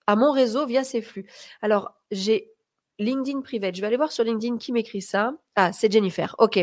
à 0.07 0.15
mon 0.15 0.31
réseau 0.31 0.67
via 0.67 0.85
ces 0.85 1.03
flux. 1.03 1.27
Alors, 1.61 1.95
j'ai 2.13 2.53
LinkedIn 3.01 3.41
Private. 3.41 3.75
Je 3.75 3.81
vais 3.81 3.87
aller 3.89 3.97
voir 3.97 4.13
sur 4.13 4.25
LinkedIn 4.25 4.59
qui 4.59 4.73
m'écrit 4.73 5.03
ça. 5.03 5.35
Ah, 5.57 5.73
c'est 5.73 5.91
Jennifer. 5.91 6.37
Ok. 6.39 6.59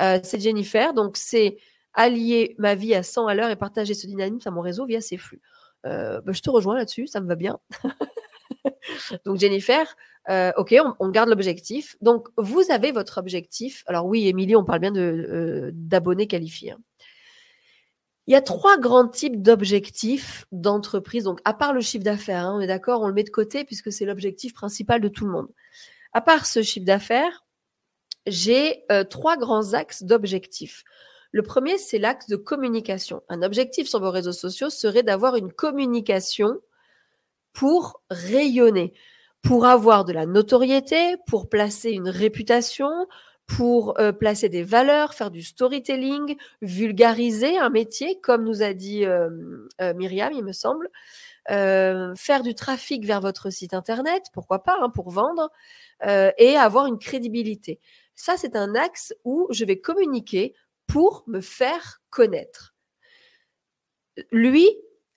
Euh, 0.00 0.20
c'est 0.22 0.40
Jennifer. 0.40 0.94
Donc, 0.94 1.16
c'est 1.16 1.58
allier 1.94 2.54
ma 2.58 2.74
vie 2.74 2.94
à 2.94 3.02
100 3.02 3.26
à 3.26 3.34
l'heure 3.34 3.50
et 3.50 3.56
partager 3.56 3.94
ce 3.94 4.06
dynamisme 4.06 4.48
à 4.48 4.52
mon 4.52 4.62
réseau 4.62 4.86
via 4.86 5.00
ces 5.00 5.16
flux. 5.16 5.40
Euh, 5.86 6.20
bah, 6.20 6.32
je 6.32 6.40
te 6.40 6.50
rejoins 6.50 6.76
là-dessus, 6.76 7.06
ça 7.06 7.20
me 7.20 7.26
va 7.26 7.34
bien. 7.34 7.58
Donc 9.24 9.38
Jennifer, 9.38 9.96
euh, 10.28 10.52
ok, 10.56 10.74
on, 10.98 11.08
garde 11.08 11.28
l'objectif. 11.28 11.96
Donc 12.00 12.28
vous 12.36 12.62
avez 12.70 12.92
votre 12.92 13.18
objectif. 13.18 13.82
Alors 13.86 14.06
oui, 14.06 14.28
Émilie, 14.28 14.56
on 14.56 14.64
parle 14.64 14.80
bien 14.80 14.94
euh, 14.94 15.70
d'abonnés 15.74 16.26
qualifiés. 16.26 16.72
Hein. 16.72 16.80
Il 18.28 18.32
y 18.32 18.36
a 18.36 18.40
trois 18.40 18.78
grands 18.78 19.08
types 19.08 19.42
d'objectifs 19.42 20.46
d'entreprise. 20.52 21.24
Donc 21.24 21.40
à 21.44 21.54
part 21.54 21.72
le 21.72 21.80
chiffre 21.80 22.04
d'affaires, 22.04 22.46
hein, 22.46 22.56
on 22.56 22.60
est 22.60 22.68
d'accord, 22.68 23.02
on 23.02 23.08
le 23.08 23.14
met 23.14 23.24
de 23.24 23.30
côté 23.30 23.64
puisque 23.64 23.92
c'est 23.92 24.04
l'objectif 24.04 24.54
principal 24.54 25.00
de 25.00 25.08
tout 25.08 25.24
le 25.24 25.32
monde. 25.32 25.48
À 26.12 26.20
part 26.20 26.46
ce 26.46 26.62
chiffre 26.62 26.86
d'affaires, 26.86 27.44
j'ai 28.26 28.84
trois 29.10 29.36
grands 29.36 29.72
axes 29.72 30.04
d'objectifs. 30.04 30.84
Le 31.32 31.42
premier, 31.42 31.78
c'est 31.78 31.98
l'axe 31.98 32.28
de 32.28 32.36
communication. 32.36 33.22
Un 33.30 33.42
objectif 33.42 33.88
sur 33.88 34.00
vos 34.00 34.10
réseaux 34.10 34.32
sociaux 34.32 34.68
serait 34.68 35.02
d'avoir 35.02 35.36
une 35.36 35.50
communication 35.50 36.58
pour 37.54 38.02
rayonner, 38.10 38.92
pour 39.42 39.64
avoir 39.64 40.04
de 40.04 40.12
la 40.12 40.26
notoriété, 40.26 41.16
pour 41.26 41.48
placer 41.48 41.90
une 41.90 42.10
réputation, 42.10 42.90
pour 43.46 43.98
euh, 43.98 44.12
placer 44.12 44.50
des 44.50 44.62
valeurs, 44.62 45.14
faire 45.14 45.30
du 45.30 45.42
storytelling, 45.42 46.36
vulgariser 46.60 47.58
un 47.58 47.70
métier, 47.70 48.20
comme 48.20 48.44
nous 48.44 48.62
a 48.62 48.74
dit 48.74 49.06
euh, 49.06 49.30
euh, 49.80 49.94
Myriam, 49.94 50.32
il 50.32 50.44
me 50.44 50.52
semble, 50.52 50.90
faire 51.48 52.42
du 52.44 52.54
trafic 52.54 53.04
vers 53.04 53.20
votre 53.20 53.50
site 53.50 53.74
internet, 53.74 54.26
pourquoi 54.32 54.62
pas, 54.62 54.76
hein, 54.80 54.90
pour 54.90 55.10
vendre, 55.10 55.50
et 56.06 56.56
avoir 56.56 56.86
une 56.86 56.98
crédibilité. 56.98 57.80
Ça, 58.14 58.36
c'est 58.36 58.54
un 58.54 58.76
axe 58.76 59.12
où 59.24 59.48
je 59.50 59.64
vais 59.64 59.80
communiquer 59.80 60.54
pour 60.92 61.24
me 61.26 61.40
faire 61.40 62.02
connaître. 62.10 62.74
Lui, 64.30 64.68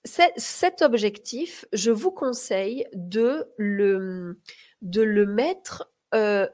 cet 0.04 0.80
objectif, 0.80 1.66
je 1.74 1.90
vous 1.90 2.10
conseille 2.10 2.86
de 2.94 3.52
le, 3.58 4.40
de 4.80 5.02
le 5.02 5.26
mettre 5.26 5.92
euh, 6.14 6.48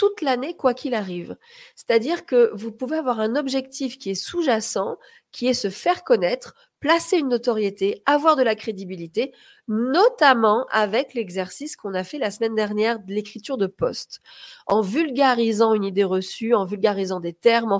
toute 0.00 0.22
l'année, 0.22 0.56
quoi 0.56 0.72
qu'il 0.72 0.94
arrive. 0.94 1.36
C'est-à-dire 1.76 2.24
que 2.24 2.50
vous 2.54 2.72
pouvez 2.72 2.96
avoir 2.96 3.20
un 3.20 3.36
objectif 3.36 3.98
qui 3.98 4.08
est 4.08 4.14
sous-jacent, 4.14 4.96
qui 5.30 5.46
est 5.46 5.52
se 5.52 5.68
faire 5.68 6.04
connaître, 6.04 6.54
placer 6.80 7.18
une 7.18 7.28
notoriété, 7.28 8.02
avoir 8.06 8.34
de 8.34 8.42
la 8.42 8.54
crédibilité, 8.54 9.34
notamment 9.68 10.64
avec 10.70 11.12
l'exercice 11.12 11.76
qu'on 11.76 11.92
a 11.92 12.02
fait 12.02 12.16
la 12.16 12.30
semaine 12.30 12.54
dernière 12.54 12.98
de 12.98 13.12
l'écriture 13.12 13.58
de 13.58 13.66
poste, 13.66 14.22
en 14.66 14.80
vulgarisant 14.80 15.74
une 15.74 15.84
idée 15.84 16.04
reçue, 16.04 16.54
en 16.54 16.64
vulgarisant 16.64 17.20
des 17.20 17.34
termes, 17.34 17.76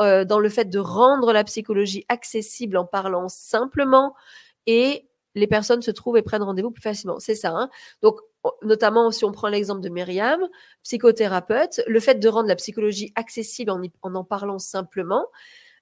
euh, 0.00 0.24
dans 0.24 0.38
le 0.38 0.48
fait 0.48 0.70
de 0.70 0.78
rendre 0.78 1.34
la 1.34 1.44
psychologie 1.44 2.06
accessible 2.08 2.78
en 2.78 2.86
parlant 2.86 3.28
simplement 3.28 4.14
et 4.66 5.06
les 5.34 5.46
personnes 5.46 5.82
se 5.82 5.90
trouvent 5.90 6.16
et 6.16 6.22
prennent 6.22 6.42
rendez-vous 6.42 6.70
plus 6.70 6.80
facilement. 6.80 7.20
C'est 7.20 7.34
ça. 7.34 7.50
Hein 7.50 7.68
Donc, 8.00 8.18
notamment 8.62 9.10
si 9.10 9.24
on 9.24 9.32
prend 9.32 9.48
l'exemple 9.48 9.80
de 9.80 9.88
Myriam, 9.88 10.40
psychothérapeute, 10.82 11.80
le 11.86 12.00
fait 12.00 12.16
de 12.16 12.28
rendre 12.28 12.48
la 12.48 12.56
psychologie 12.56 13.12
accessible 13.14 13.70
en, 13.70 13.80
en, 14.02 14.24
parlant 14.24 14.58
simplement, 14.58 15.26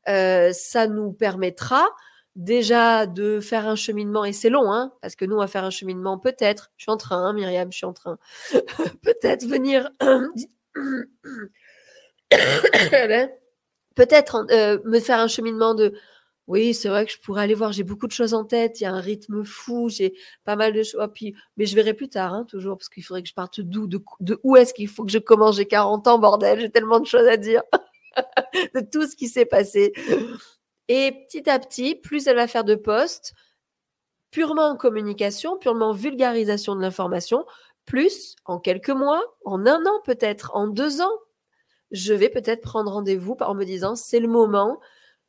euh, 0.09 0.51
ça 0.53 0.87
nous 0.87 1.13
permettra 1.13 1.89
déjà 2.35 3.07
de 3.07 3.41
faire 3.41 3.69
un 3.69 3.77
cheminement, 3.77 4.25
et 4.25 4.33
c'est 4.33 4.49
long, 4.49 4.73
hein, 4.73 4.93
parce 5.03 5.17
que 5.17 5.25
nous, 5.25 5.37
on 5.37 5.41
va 5.41 5.47
faire 5.47 5.65
un 5.65 5.71
cheminement 5.71 6.19
peut-être, 6.19 6.71
je 6.77 6.85
suis 6.85 6.91
en 6.91 6.97
train, 6.97 7.19
hein, 7.19 7.33
Myriam, 7.35 7.71
je 7.71 7.77
suis 7.77 7.87
en 7.87 7.93
train, 7.93 8.19
peut-être 9.03 9.47
venir, 9.47 9.91
peut-être 13.95 14.47
euh, 14.51 14.79
me 14.85 14.99
faire 14.99 15.21
un 15.21 15.29
cheminement 15.29 15.75
de, 15.75 15.95
oui, 16.53 16.75
c'est 16.75 16.91
vrai 16.91 17.07
que 17.07 17.13
je 17.13 17.19
pourrais 17.19 17.43
aller 17.45 17.55
voir, 17.55 17.73
j'ai 17.73 17.83
beaucoup 17.83 18.07
de 18.07 18.13
choses 18.13 18.35
en 18.35 18.45
tête, 18.45 18.79
il 18.79 18.85
y 18.85 18.87
a 18.87 18.93
un 18.93 19.01
rythme 19.01 19.43
fou, 19.43 19.89
j'ai 19.89 20.13
pas 20.45 20.55
mal 20.55 20.75
de 20.75 20.83
choses, 20.83 21.01
puis, 21.15 21.35
mais 21.57 21.65
je 21.65 21.75
verrai 21.75 21.95
plus 21.95 22.11
tard, 22.11 22.35
hein, 22.35 22.45
toujours, 22.47 22.77
parce 22.77 22.91
qu'il 22.91 23.03
faudrait 23.03 23.23
que 23.23 23.29
je 23.31 23.33
parte 23.33 23.63
d'où, 23.63 23.87
de, 23.87 24.39
où 24.43 24.57
est-ce 24.57 24.75
qu'il 24.75 24.89
faut 24.89 25.03
que 25.03 25.11
je 25.11 25.19
commence, 25.19 25.57
j'ai 25.57 25.65
40 25.65 26.07
ans, 26.09 26.19
bordel, 26.19 26.61
j'ai 26.61 26.71
tellement 26.71 27.01
de 27.01 27.07
choses 27.07 27.27
à 27.27 27.39
dire, 27.39 27.63
de 28.75 28.81
tout 28.81 29.07
ce 29.07 29.17
qui 29.17 29.29
s'est 29.29 29.47
passé. 29.47 29.95
Et 30.89 31.25
petit 31.27 31.49
à 31.49 31.59
petit, 31.59 31.95
plus 31.95 32.27
elle 32.27 32.37
va 32.37 32.47
faire 32.47 32.65
de 32.65 32.75
postes, 32.75 33.33
purement 34.31 34.69
en 34.69 34.77
communication, 34.77 35.57
purement 35.57 35.89
en 35.91 35.95
vulgarisation 35.95 36.77
de 36.77 36.83
l'information, 36.83 37.47
plus 37.87 38.37
en 38.45 38.59
quelques 38.59 38.91
mois, 38.91 39.23
en 39.47 39.67
un 39.67 39.87
an 39.87 40.01
peut-être, 40.05 40.51
en 40.53 40.67
deux 40.67 41.01
ans, 41.01 41.19
je 41.93 42.13
vais 42.13 42.29
peut-être 42.29 42.61
prendre 42.61 42.93
rendez-vous 42.93 43.39
en 43.41 43.55
me 43.55 43.65
disant 43.65 43.97
c'est 43.97 44.21
le 44.21 44.29
moment, 44.29 44.79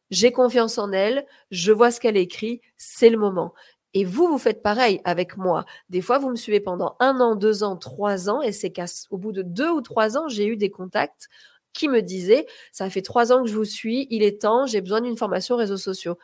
j'ai 0.09 0.31
confiance 0.31 0.77
en 0.77 0.91
elle, 0.91 1.25
je 1.51 1.71
vois 1.71 1.91
ce 1.91 1.99
qu'elle 1.99 2.17
écrit, 2.17 2.61
c'est 2.77 3.09
le 3.09 3.17
moment. 3.17 3.53
Et 3.93 4.05
vous, 4.05 4.27
vous 4.27 4.37
faites 4.37 4.63
pareil 4.63 5.01
avec 5.03 5.37
moi. 5.37 5.65
Des 5.89 6.01
fois, 6.01 6.17
vous 6.17 6.29
me 6.29 6.35
suivez 6.35 6.59
pendant 6.59 6.95
un 6.99 7.19
an, 7.19 7.35
deux 7.35 7.63
ans, 7.63 7.77
trois 7.77 8.29
ans, 8.29 8.41
et 8.41 8.51
c'est 8.51 8.71
qu'au 8.71 9.17
bout 9.17 9.31
de 9.31 9.43
deux 9.43 9.69
ou 9.69 9.81
trois 9.81 10.17
ans, 10.17 10.27
j'ai 10.27 10.47
eu 10.47 10.57
des 10.57 10.71
contacts 10.71 11.29
qui 11.73 11.87
me 11.89 12.01
disait, 12.01 12.45
ça 12.71 12.89
fait 12.89 13.01
trois 13.01 13.31
ans 13.31 13.43
que 13.43 13.49
je 13.49 13.55
vous 13.55 13.65
suis, 13.65 14.07
il 14.09 14.23
est 14.23 14.41
temps, 14.41 14.65
j'ai 14.65 14.81
besoin 14.81 15.01
d'une 15.01 15.17
formation 15.17 15.55
réseaux 15.55 15.77
sociaux. 15.77 16.17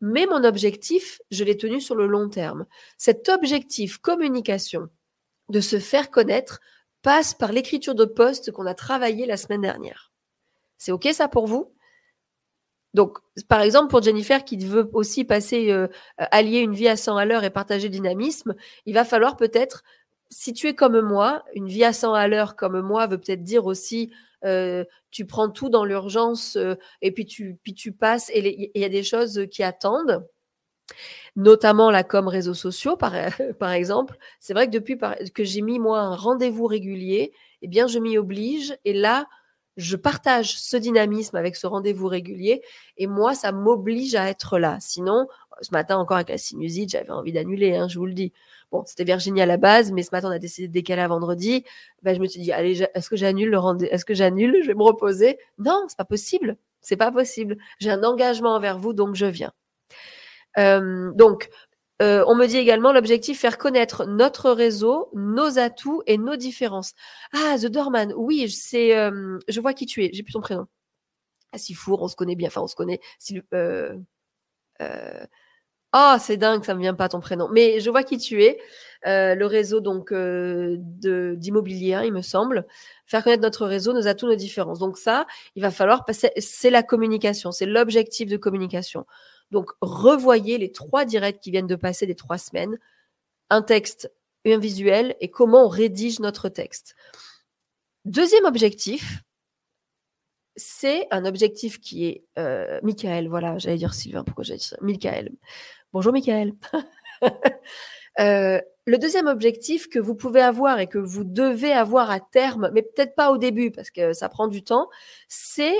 Mais 0.00 0.26
mon 0.26 0.44
objectif, 0.44 1.20
je 1.30 1.44
l'ai 1.44 1.56
tenu 1.56 1.80
sur 1.80 1.96
le 1.96 2.06
long 2.06 2.28
terme. 2.28 2.66
Cet 2.96 3.28
objectif 3.28 3.98
communication, 3.98 4.88
de 5.48 5.60
se 5.60 5.78
faire 5.78 6.10
connaître, 6.10 6.60
passe 7.02 7.34
par 7.34 7.52
l'écriture 7.52 7.94
de 7.94 8.04
poste 8.04 8.52
qu'on 8.52 8.66
a 8.66 8.74
travaillé 8.74 9.26
la 9.26 9.36
semaine 9.36 9.60
dernière. 9.60 10.12
C'est 10.78 10.92
OK 10.92 11.08
ça 11.12 11.28
pour 11.28 11.46
vous? 11.46 11.72
Donc, 12.94 13.18
par 13.48 13.60
exemple, 13.60 13.88
pour 13.88 14.02
Jennifer 14.02 14.44
qui 14.44 14.56
veut 14.56 14.88
aussi 14.92 15.24
passer, 15.24 15.70
euh, 15.70 15.88
allier 16.16 16.60
une 16.60 16.74
vie 16.74 16.88
à 16.88 16.96
100 16.96 17.16
à 17.16 17.24
l'heure 17.24 17.44
et 17.44 17.50
partager 17.50 17.88
le 17.88 17.92
dynamisme, 17.92 18.54
il 18.86 18.94
va 18.94 19.04
falloir 19.04 19.36
peut-être, 19.36 19.84
si 20.30 20.52
tu 20.52 20.68
es 20.68 20.74
comme 20.74 21.00
moi, 21.00 21.44
une 21.54 21.68
vie 21.68 21.84
à 21.84 21.92
100 21.92 22.14
à 22.14 22.28
l'heure 22.28 22.56
comme 22.56 22.80
moi 22.80 23.06
veut 23.06 23.18
peut-être 23.18 23.42
dire 23.42 23.66
aussi 23.66 24.10
euh, 24.44 24.84
tu 25.10 25.26
prends 25.26 25.50
tout 25.50 25.68
dans 25.68 25.84
l'urgence 25.84 26.56
euh, 26.56 26.76
et 27.02 27.10
puis 27.12 27.26
tu, 27.26 27.58
puis 27.62 27.74
tu 27.74 27.92
passes 27.92 28.30
et 28.32 28.70
il 28.74 28.80
y 28.80 28.84
a 28.84 28.88
des 28.88 29.02
choses 29.02 29.46
qui 29.50 29.62
attendent 29.64 30.26
notamment 31.36 31.90
la 31.90 32.04
com 32.04 32.28
réseaux 32.28 32.54
sociaux 32.54 32.96
par, 32.96 33.12
par 33.58 33.72
exemple. 33.72 34.16
C'est 34.40 34.54
vrai 34.54 34.66
que 34.66 34.72
depuis 34.72 34.98
que 35.34 35.44
j'ai 35.44 35.60
mis 35.62 35.78
moi 35.78 36.00
un 36.00 36.14
rendez-vous 36.14 36.66
régulier, 36.66 37.32
eh 37.62 37.68
bien 37.68 37.86
je 37.86 37.98
m'y 37.98 38.16
oblige 38.16 38.76
et 38.84 38.92
là 38.92 39.26
je 39.78 39.96
partage 39.96 40.58
ce 40.58 40.76
dynamisme 40.76 41.36
avec 41.36 41.56
ce 41.56 41.66
rendez-vous 41.66 42.08
régulier 42.08 42.62
et 42.96 43.06
moi 43.06 43.34
ça 43.34 43.52
m'oblige 43.52 44.16
à 44.16 44.28
être 44.28 44.58
là. 44.58 44.76
Sinon, 44.80 45.28
ce 45.62 45.70
matin 45.72 45.96
encore 45.96 46.16
avec 46.16 46.28
la 46.28 46.36
sinusite, 46.36 46.90
j'avais 46.90 47.10
envie 47.10 47.32
d'annuler, 47.32 47.76
hein, 47.76 47.88
je 47.88 47.98
vous 47.98 48.06
le 48.06 48.12
dis. 48.12 48.32
Bon, 48.70 48.82
c'était 48.86 49.04
Virginie 49.04 49.40
à 49.40 49.46
la 49.46 49.56
base, 49.56 49.92
mais 49.92 50.02
ce 50.02 50.10
matin, 50.12 50.28
on 50.28 50.32
a 50.32 50.38
décidé 50.38 50.68
de 50.68 50.72
décaler 50.72 51.00
à 51.00 51.08
vendredi. 51.08 51.64
Ben, 52.02 52.14
je 52.14 52.20
me 52.20 52.26
suis 52.26 52.40
dit, 52.40 52.52
allez, 52.52 52.86
est-ce 52.94 53.08
que 53.08 53.16
j'annule 53.16 53.48
le 53.48 53.58
rendez 53.58 53.86
Est-ce 53.86 54.04
que 54.04 54.14
j'annule 54.14 54.58
Je 54.62 54.66
vais 54.66 54.74
me 54.74 54.82
reposer? 54.82 55.38
Non, 55.56 55.86
c'est 55.88 55.96
pas 55.96 56.04
possible. 56.04 56.58
C'est 56.82 56.96
pas 56.96 57.10
possible. 57.10 57.56
J'ai 57.78 57.90
un 57.90 58.04
engagement 58.04 58.54
envers 58.54 58.78
vous, 58.78 58.92
donc 58.92 59.14
je 59.14 59.26
viens. 59.26 59.52
Euh, 60.58 61.12
donc, 61.14 61.48
euh, 62.00 62.24
on 62.28 62.34
me 62.36 62.46
dit 62.46 62.56
également 62.58 62.92
l'objectif 62.92 63.40
faire 63.40 63.58
connaître 63.58 64.06
notre 64.06 64.50
réseau, 64.50 65.10
nos 65.14 65.58
atouts 65.58 66.02
et 66.06 66.16
nos 66.16 66.36
différences. 66.36 66.94
Ah, 67.32 67.56
The 67.58 67.66
Dorman, 67.66 68.12
oui, 68.16 68.48
c'est, 68.50 68.96
euh, 68.96 69.38
je 69.48 69.60
vois 69.60 69.74
qui 69.74 69.86
tu 69.86 70.04
es. 70.04 70.10
J'ai 70.12 70.22
plus 70.22 70.32
ton 70.32 70.40
prénom. 70.40 70.66
Ah, 71.52 71.58
Sifour, 71.58 72.02
on 72.02 72.08
se 72.08 72.16
connaît 72.16 72.36
bien. 72.36 72.48
Enfin, 72.48 72.62
on 72.62 72.66
se 72.68 72.76
connaît. 72.76 73.00
Si, 73.18 73.40
euh, 73.54 73.96
oh, 75.92 76.16
c'est 76.20 76.36
dingue, 76.36 76.64
ça 76.64 76.74
me 76.74 76.80
vient 76.80 76.94
pas 76.94 77.08
ton 77.08 77.20
prénom. 77.20 77.48
Mais 77.52 77.80
je 77.80 77.90
vois 77.90 78.02
qui 78.04 78.18
tu 78.18 78.44
es. 78.44 78.58
Le 79.04 79.44
réseau 79.44 79.80
donc 79.80 80.12
d'immobilier, 80.12 81.94
hein, 81.94 82.02
il 82.04 82.12
me 82.12 82.22
semble. 82.22 82.66
Faire 83.06 83.24
connaître 83.24 83.42
notre 83.42 83.66
réseau, 83.66 83.92
nos 83.92 84.06
atouts, 84.06 84.26
nos 84.26 84.36
différences. 84.36 84.78
Donc 84.78 84.98
ça, 84.98 85.26
il 85.56 85.62
va 85.62 85.70
falloir 85.70 86.04
passer. 86.04 86.30
C'est 86.36 86.70
la 86.70 86.82
communication, 86.82 87.52
c'est 87.52 87.66
l'objectif 87.66 88.28
de 88.28 88.36
communication. 88.36 89.06
Donc 89.50 89.70
revoyez 89.80 90.58
les 90.58 90.72
trois 90.72 91.04
directs 91.04 91.40
qui 91.40 91.50
viennent 91.50 91.66
de 91.66 91.76
passer 91.76 92.06
des 92.06 92.14
trois 92.14 92.38
semaines. 92.38 92.78
Un 93.50 93.62
texte, 93.62 94.12
un 94.46 94.58
visuel 94.58 95.16
et 95.20 95.30
comment 95.30 95.64
on 95.64 95.68
rédige 95.68 96.20
notre 96.20 96.48
texte. 96.48 96.94
Deuxième 98.04 98.44
objectif, 98.44 99.22
c'est 100.56 101.06
un 101.10 101.24
objectif 101.24 101.80
qui 101.80 102.06
est 102.06 102.24
euh, 102.38 102.80
Michael, 102.82 103.28
voilà, 103.28 103.58
j'allais 103.58 103.76
dire 103.76 103.94
Sylvain, 103.94 104.24
pourquoi 104.24 104.44
j'allais 104.44 104.58
dire 104.58 104.68
ça? 104.68 104.76
Michael. 104.80 105.30
Bonjour 105.92 106.12
Michael. 106.12 106.54
Euh, 108.20 108.60
le 108.84 108.98
deuxième 108.98 109.28
objectif 109.28 109.88
que 109.88 110.00
vous 110.00 110.16
pouvez 110.16 110.40
avoir 110.40 110.80
et 110.80 110.88
que 110.88 110.98
vous 110.98 111.22
devez 111.22 111.72
avoir 111.72 112.10
à 112.10 112.18
terme, 112.18 112.68
mais 112.74 112.82
peut-être 112.82 113.14
pas 113.14 113.30
au 113.30 113.38
début 113.38 113.70
parce 113.70 113.92
que 113.92 114.12
ça 114.12 114.28
prend 114.28 114.48
du 114.48 114.64
temps, 114.64 114.88
c'est 115.28 115.76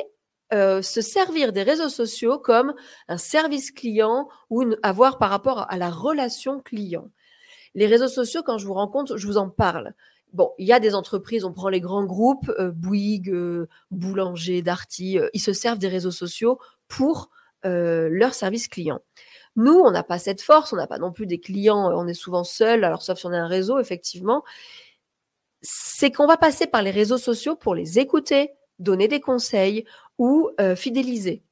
euh, 0.53 0.81
se 0.81 1.03
servir 1.03 1.53
des 1.53 1.63
réseaux 1.63 1.91
sociaux 1.91 2.39
comme 2.39 2.75
un 3.09 3.19
service 3.19 3.71
client 3.71 4.29
ou 4.49 4.65
avoir 4.83 5.19
par 5.19 5.29
rapport 5.29 5.71
à 5.71 5.77
la 5.77 5.91
relation 5.91 6.61
client. 6.61 7.09
Les 7.75 7.87
réseaux 7.87 8.09
sociaux, 8.09 8.43
quand 8.43 8.57
je 8.57 8.67
vous 8.67 8.75
rencontre, 8.75 9.19
je 9.19 9.27
vous 9.27 9.37
en 9.37 9.51
parle. 9.51 9.93
Bon, 10.33 10.53
il 10.59 10.67
y 10.67 10.73
a 10.73 10.81
des 10.81 10.95
entreprises, 10.95 11.45
on 11.45 11.53
prend 11.53 11.69
les 11.69 11.81
grands 11.81 12.05
groupes, 12.05 12.51
euh, 12.59 12.71
Bouygues, 12.71 13.31
euh, 13.31 13.69
Boulanger, 13.91 14.63
Darty, 14.63 15.19
ils 15.35 15.41
se 15.41 15.53
servent 15.53 15.79
des 15.79 15.89
réseaux 15.89 16.11
sociaux 16.11 16.59
pour 16.89 17.31
leur 17.65 18.35
service 18.35 18.69
client. 18.69 19.01
Nous, 19.57 19.75
on 19.75 19.91
n'a 19.91 20.05
pas 20.05 20.19
cette 20.19 20.41
force, 20.41 20.73
on 20.73 20.77
n'a 20.77 20.87
pas 20.87 20.99
non 20.99 21.13
plus 21.13 21.27
des 21.27 21.41
clients, 21.41 21.91
on 21.93 22.07
est 22.07 22.15
souvent 22.15 22.45
seul, 22.45 22.85
alors 22.85 23.03
sauf 23.03 23.19
si 23.19 23.27
on 23.27 23.33
a 23.33 23.39
un 23.39 23.49
réseau, 23.49 23.81
effectivement. 23.81 24.45
C'est 25.61 26.13
qu'on 26.13 26.29
va 26.29 26.37
passer 26.37 26.69
par 26.69 26.81
les 26.81 26.93
réseaux 26.93 27.19
sociaux 27.19 27.57
pour 27.57 27.75
les 27.75 27.99
écouter, 27.99 28.53
donner 28.79 29.09
des 29.09 29.21
conseils 29.21 29.85
ou 30.19 30.51
fidéliser. 30.77 31.43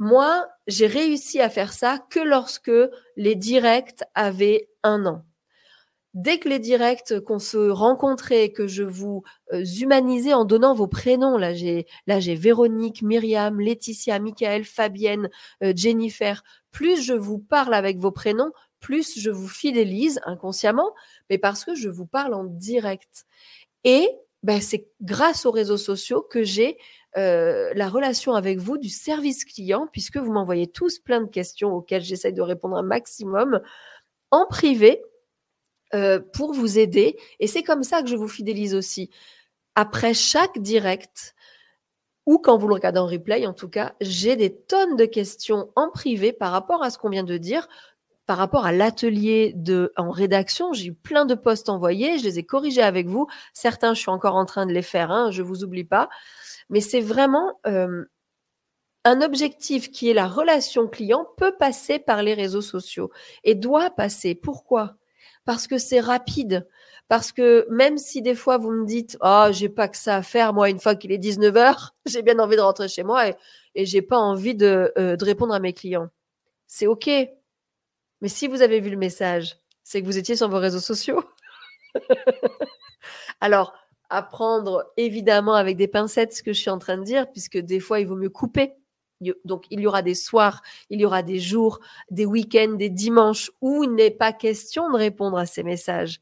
Moi, 0.00 0.48
j'ai 0.66 0.86
réussi 0.86 1.40
à 1.40 1.50
faire 1.50 1.74
ça 1.74 1.98
que 1.98 2.20
lorsque 2.20 2.72
les 3.16 3.34
directs 3.34 4.02
avaient 4.14 4.70
un 4.82 5.04
an. 5.04 5.26
Dès 6.14 6.38
que 6.38 6.48
les 6.48 6.58
directs 6.58 7.20
qu'on 7.20 7.38
se 7.38 7.68
rencontrait, 7.68 8.50
que 8.50 8.66
je 8.66 8.82
vous 8.82 9.22
euh, 9.52 9.62
humanisais 9.80 10.32
en 10.32 10.44
donnant 10.44 10.74
vos 10.74 10.88
prénoms, 10.88 11.36
là 11.36 11.54
j'ai 11.54 11.86
là 12.08 12.18
j'ai 12.18 12.34
Véronique, 12.34 13.02
Myriam, 13.02 13.60
Laetitia, 13.60 14.18
Michael, 14.18 14.64
Fabienne, 14.64 15.30
euh, 15.62 15.72
Jennifer, 15.76 16.42
plus 16.72 17.00
je 17.00 17.12
vous 17.12 17.38
parle 17.38 17.74
avec 17.74 17.98
vos 17.98 18.10
prénoms, 18.10 18.50
plus 18.80 19.20
je 19.20 19.30
vous 19.30 19.46
fidélise 19.48 20.18
inconsciemment, 20.24 20.94
mais 21.28 21.38
parce 21.38 21.64
que 21.64 21.76
je 21.76 21.88
vous 21.88 22.06
parle 22.06 22.34
en 22.34 22.44
direct. 22.44 23.26
Et 23.84 24.08
ben, 24.42 24.60
c'est 24.60 24.88
grâce 25.02 25.46
aux 25.46 25.50
réseaux 25.52 25.76
sociaux 25.76 26.22
que 26.22 26.42
j'ai 26.42 26.78
euh, 27.16 27.72
la 27.74 27.88
relation 27.88 28.34
avec 28.34 28.58
vous 28.58 28.78
du 28.78 28.88
service 28.88 29.44
client, 29.44 29.88
puisque 29.90 30.16
vous 30.16 30.32
m'envoyez 30.32 30.68
tous 30.68 30.98
plein 30.98 31.20
de 31.20 31.28
questions 31.28 31.72
auxquelles 31.72 32.02
j'essaye 32.02 32.32
de 32.32 32.42
répondre 32.42 32.76
un 32.76 32.82
maximum 32.82 33.60
en 34.30 34.46
privé 34.46 35.02
euh, 35.94 36.20
pour 36.32 36.52
vous 36.52 36.78
aider. 36.78 37.16
Et 37.40 37.46
c'est 37.46 37.64
comme 37.64 37.82
ça 37.82 38.02
que 38.02 38.08
je 38.08 38.16
vous 38.16 38.28
fidélise 38.28 38.74
aussi. 38.74 39.10
Après 39.74 40.14
chaque 40.14 40.58
direct, 40.58 41.34
ou 42.26 42.38
quand 42.38 42.56
vous 42.58 42.68
le 42.68 42.74
regardez 42.74 43.00
en 43.00 43.06
replay, 43.06 43.44
en 43.46 43.54
tout 43.54 43.68
cas, 43.68 43.94
j'ai 44.00 44.36
des 44.36 44.54
tonnes 44.54 44.96
de 44.96 45.04
questions 45.04 45.70
en 45.74 45.90
privé 45.90 46.32
par 46.32 46.52
rapport 46.52 46.82
à 46.84 46.90
ce 46.90 46.98
qu'on 46.98 47.08
vient 47.08 47.24
de 47.24 47.38
dire, 47.38 47.66
par 48.26 48.38
rapport 48.38 48.64
à 48.64 48.70
l'atelier 48.70 49.52
de 49.56 49.92
en 49.96 50.12
rédaction, 50.12 50.72
j'ai 50.72 50.86
eu 50.86 50.94
plein 50.94 51.24
de 51.24 51.34
postes 51.34 51.68
envoyés, 51.68 52.18
je 52.18 52.22
les 52.22 52.38
ai 52.38 52.44
corrigés 52.44 52.82
avec 52.82 53.08
vous. 53.08 53.26
Certains, 53.52 53.92
je 53.92 54.00
suis 54.02 54.10
encore 54.10 54.36
en 54.36 54.44
train 54.44 54.66
de 54.66 54.72
les 54.72 54.82
faire, 54.82 55.10
hein, 55.10 55.32
je 55.32 55.42
vous 55.42 55.64
oublie 55.64 55.82
pas. 55.82 56.08
Mais 56.70 56.80
c'est 56.80 57.00
vraiment 57.00 57.60
euh, 57.66 58.04
un 59.04 59.22
objectif 59.22 59.90
qui 59.90 60.10
est 60.10 60.14
la 60.14 60.26
relation 60.26 60.88
client 60.88 61.26
peut 61.36 61.56
passer 61.58 61.98
par 61.98 62.22
les 62.22 62.34
réseaux 62.34 62.62
sociaux 62.62 63.10
et 63.44 63.54
doit 63.54 63.90
passer. 63.90 64.34
Pourquoi? 64.34 64.96
Parce 65.44 65.66
que 65.66 65.78
c'est 65.78 66.00
rapide. 66.00 66.68
Parce 67.08 67.32
que 67.32 67.66
même 67.70 67.98
si 67.98 68.22
des 68.22 68.34
fois 68.34 68.56
vous 68.56 68.70
me 68.70 68.86
dites 68.86 69.18
oh 69.20 69.48
j'ai 69.50 69.68
pas 69.68 69.88
que 69.88 69.96
ça 69.96 70.16
à 70.16 70.22
faire 70.22 70.54
moi 70.54 70.70
une 70.70 70.78
fois 70.78 70.94
qu'il 70.94 71.12
est 71.12 71.18
19h, 71.18 71.90
j'ai 72.06 72.22
bien 72.22 72.38
envie 72.38 72.56
de 72.56 72.60
rentrer 72.62 72.88
chez 72.88 73.02
moi 73.02 73.28
et, 73.28 73.34
et 73.74 73.84
j'ai 73.84 74.02
pas 74.02 74.18
envie 74.18 74.54
de, 74.54 74.92
euh, 74.96 75.16
de 75.16 75.24
répondre 75.24 75.54
à 75.54 75.60
mes 75.60 75.72
clients. 75.72 76.08
C'est 76.66 76.86
OK. 76.86 77.10
Mais 78.20 78.28
si 78.28 78.46
vous 78.48 78.62
avez 78.62 78.80
vu 78.80 78.90
le 78.90 78.96
message, 78.96 79.58
c'est 79.82 80.00
que 80.00 80.06
vous 80.06 80.18
étiez 80.18 80.36
sur 80.36 80.48
vos 80.48 80.58
réseaux 80.58 80.78
sociaux. 80.78 81.24
Alors, 83.40 83.74
apprendre 84.10 84.92
évidemment 84.96 85.54
avec 85.54 85.76
des 85.76 85.88
pincettes 85.88 86.34
ce 86.34 86.42
que 86.42 86.52
je 86.52 86.60
suis 86.60 86.70
en 86.70 86.78
train 86.78 86.98
de 86.98 87.04
dire, 87.04 87.30
puisque 87.30 87.58
des 87.58 87.80
fois, 87.80 88.00
il 88.00 88.06
vaut 88.06 88.16
mieux 88.16 88.30
couper. 88.30 88.74
Donc, 89.44 89.66
il 89.70 89.80
y 89.80 89.86
aura 89.86 90.02
des 90.02 90.14
soirs, 90.14 90.62
il 90.88 91.00
y 91.00 91.04
aura 91.04 91.22
des 91.22 91.38
jours, 91.38 91.80
des 92.10 92.26
week-ends, 92.26 92.74
des 92.74 92.88
dimanches 92.88 93.50
où 93.60 93.84
il 93.84 93.94
n'est 93.94 94.10
pas 94.10 94.32
question 94.32 94.90
de 94.90 94.96
répondre 94.96 95.36
à 95.36 95.46
ces 95.46 95.62
messages. 95.62 96.20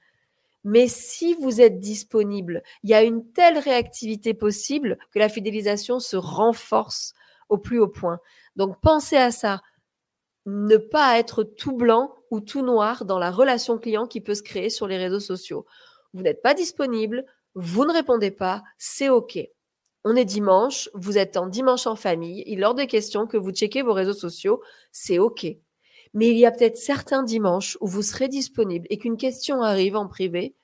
Mais 0.64 0.88
si 0.88 1.34
vous 1.34 1.60
êtes 1.60 1.78
disponible, 1.78 2.62
il 2.82 2.90
y 2.90 2.94
a 2.94 3.02
une 3.02 3.30
telle 3.32 3.58
réactivité 3.58 4.34
possible 4.34 4.98
que 5.12 5.18
la 5.18 5.28
fidélisation 5.28 6.00
se 6.00 6.16
renforce 6.16 7.14
au 7.48 7.56
plus 7.56 7.78
haut 7.78 7.88
point. 7.88 8.18
Donc, 8.56 8.80
pensez 8.82 9.16
à 9.16 9.30
ça 9.30 9.62
ne 10.46 10.76
pas 10.76 11.18
être 11.18 11.44
tout 11.44 11.76
blanc 11.76 12.14
ou 12.30 12.40
tout 12.40 12.62
noir 12.62 13.04
dans 13.04 13.18
la 13.18 13.30
relation 13.30 13.78
client 13.78 14.06
qui 14.06 14.20
peut 14.20 14.34
se 14.34 14.42
créer 14.42 14.70
sur 14.70 14.88
les 14.88 14.98
réseaux 14.98 15.20
sociaux. 15.20 15.66
Vous 16.14 16.22
n'êtes 16.22 16.42
pas 16.42 16.54
disponible, 16.54 17.24
vous 17.60 17.84
ne 17.84 17.92
répondez 17.92 18.30
pas, 18.30 18.62
c'est 18.78 19.08
OK. 19.08 19.38
On 20.04 20.16
est 20.16 20.24
dimanche, 20.24 20.88
vous 20.94 21.18
êtes 21.18 21.36
en 21.36 21.46
dimanche 21.46 21.86
en 21.86 21.96
famille, 21.96 22.42
il 22.46 22.60
est 22.60 22.64
hors 22.64 22.74
de 22.74 22.84
question 22.84 23.26
que 23.26 23.36
vous 23.36 23.50
checkez 23.50 23.82
vos 23.82 23.92
réseaux 23.92 24.12
sociaux, 24.12 24.62
c'est 24.92 25.18
OK. 25.18 25.46
Mais 26.14 26.28
il 26.28 26.38
y 26.38 26.46
a 26.46 26.50
peut-être 26.50 26.76
certains 26.76 27.22
dimanches 27.22 27.76
où 27.80 27.86
vous 27.86 28.02
serez 28.02 28.28
disponible 28.28 28.86
et 28.90 28.98
qu'une 28.98 29.16
question 29.16 29.62
arrive 29.62 29.96
en 29.96 30.06
privé 30.06 30.54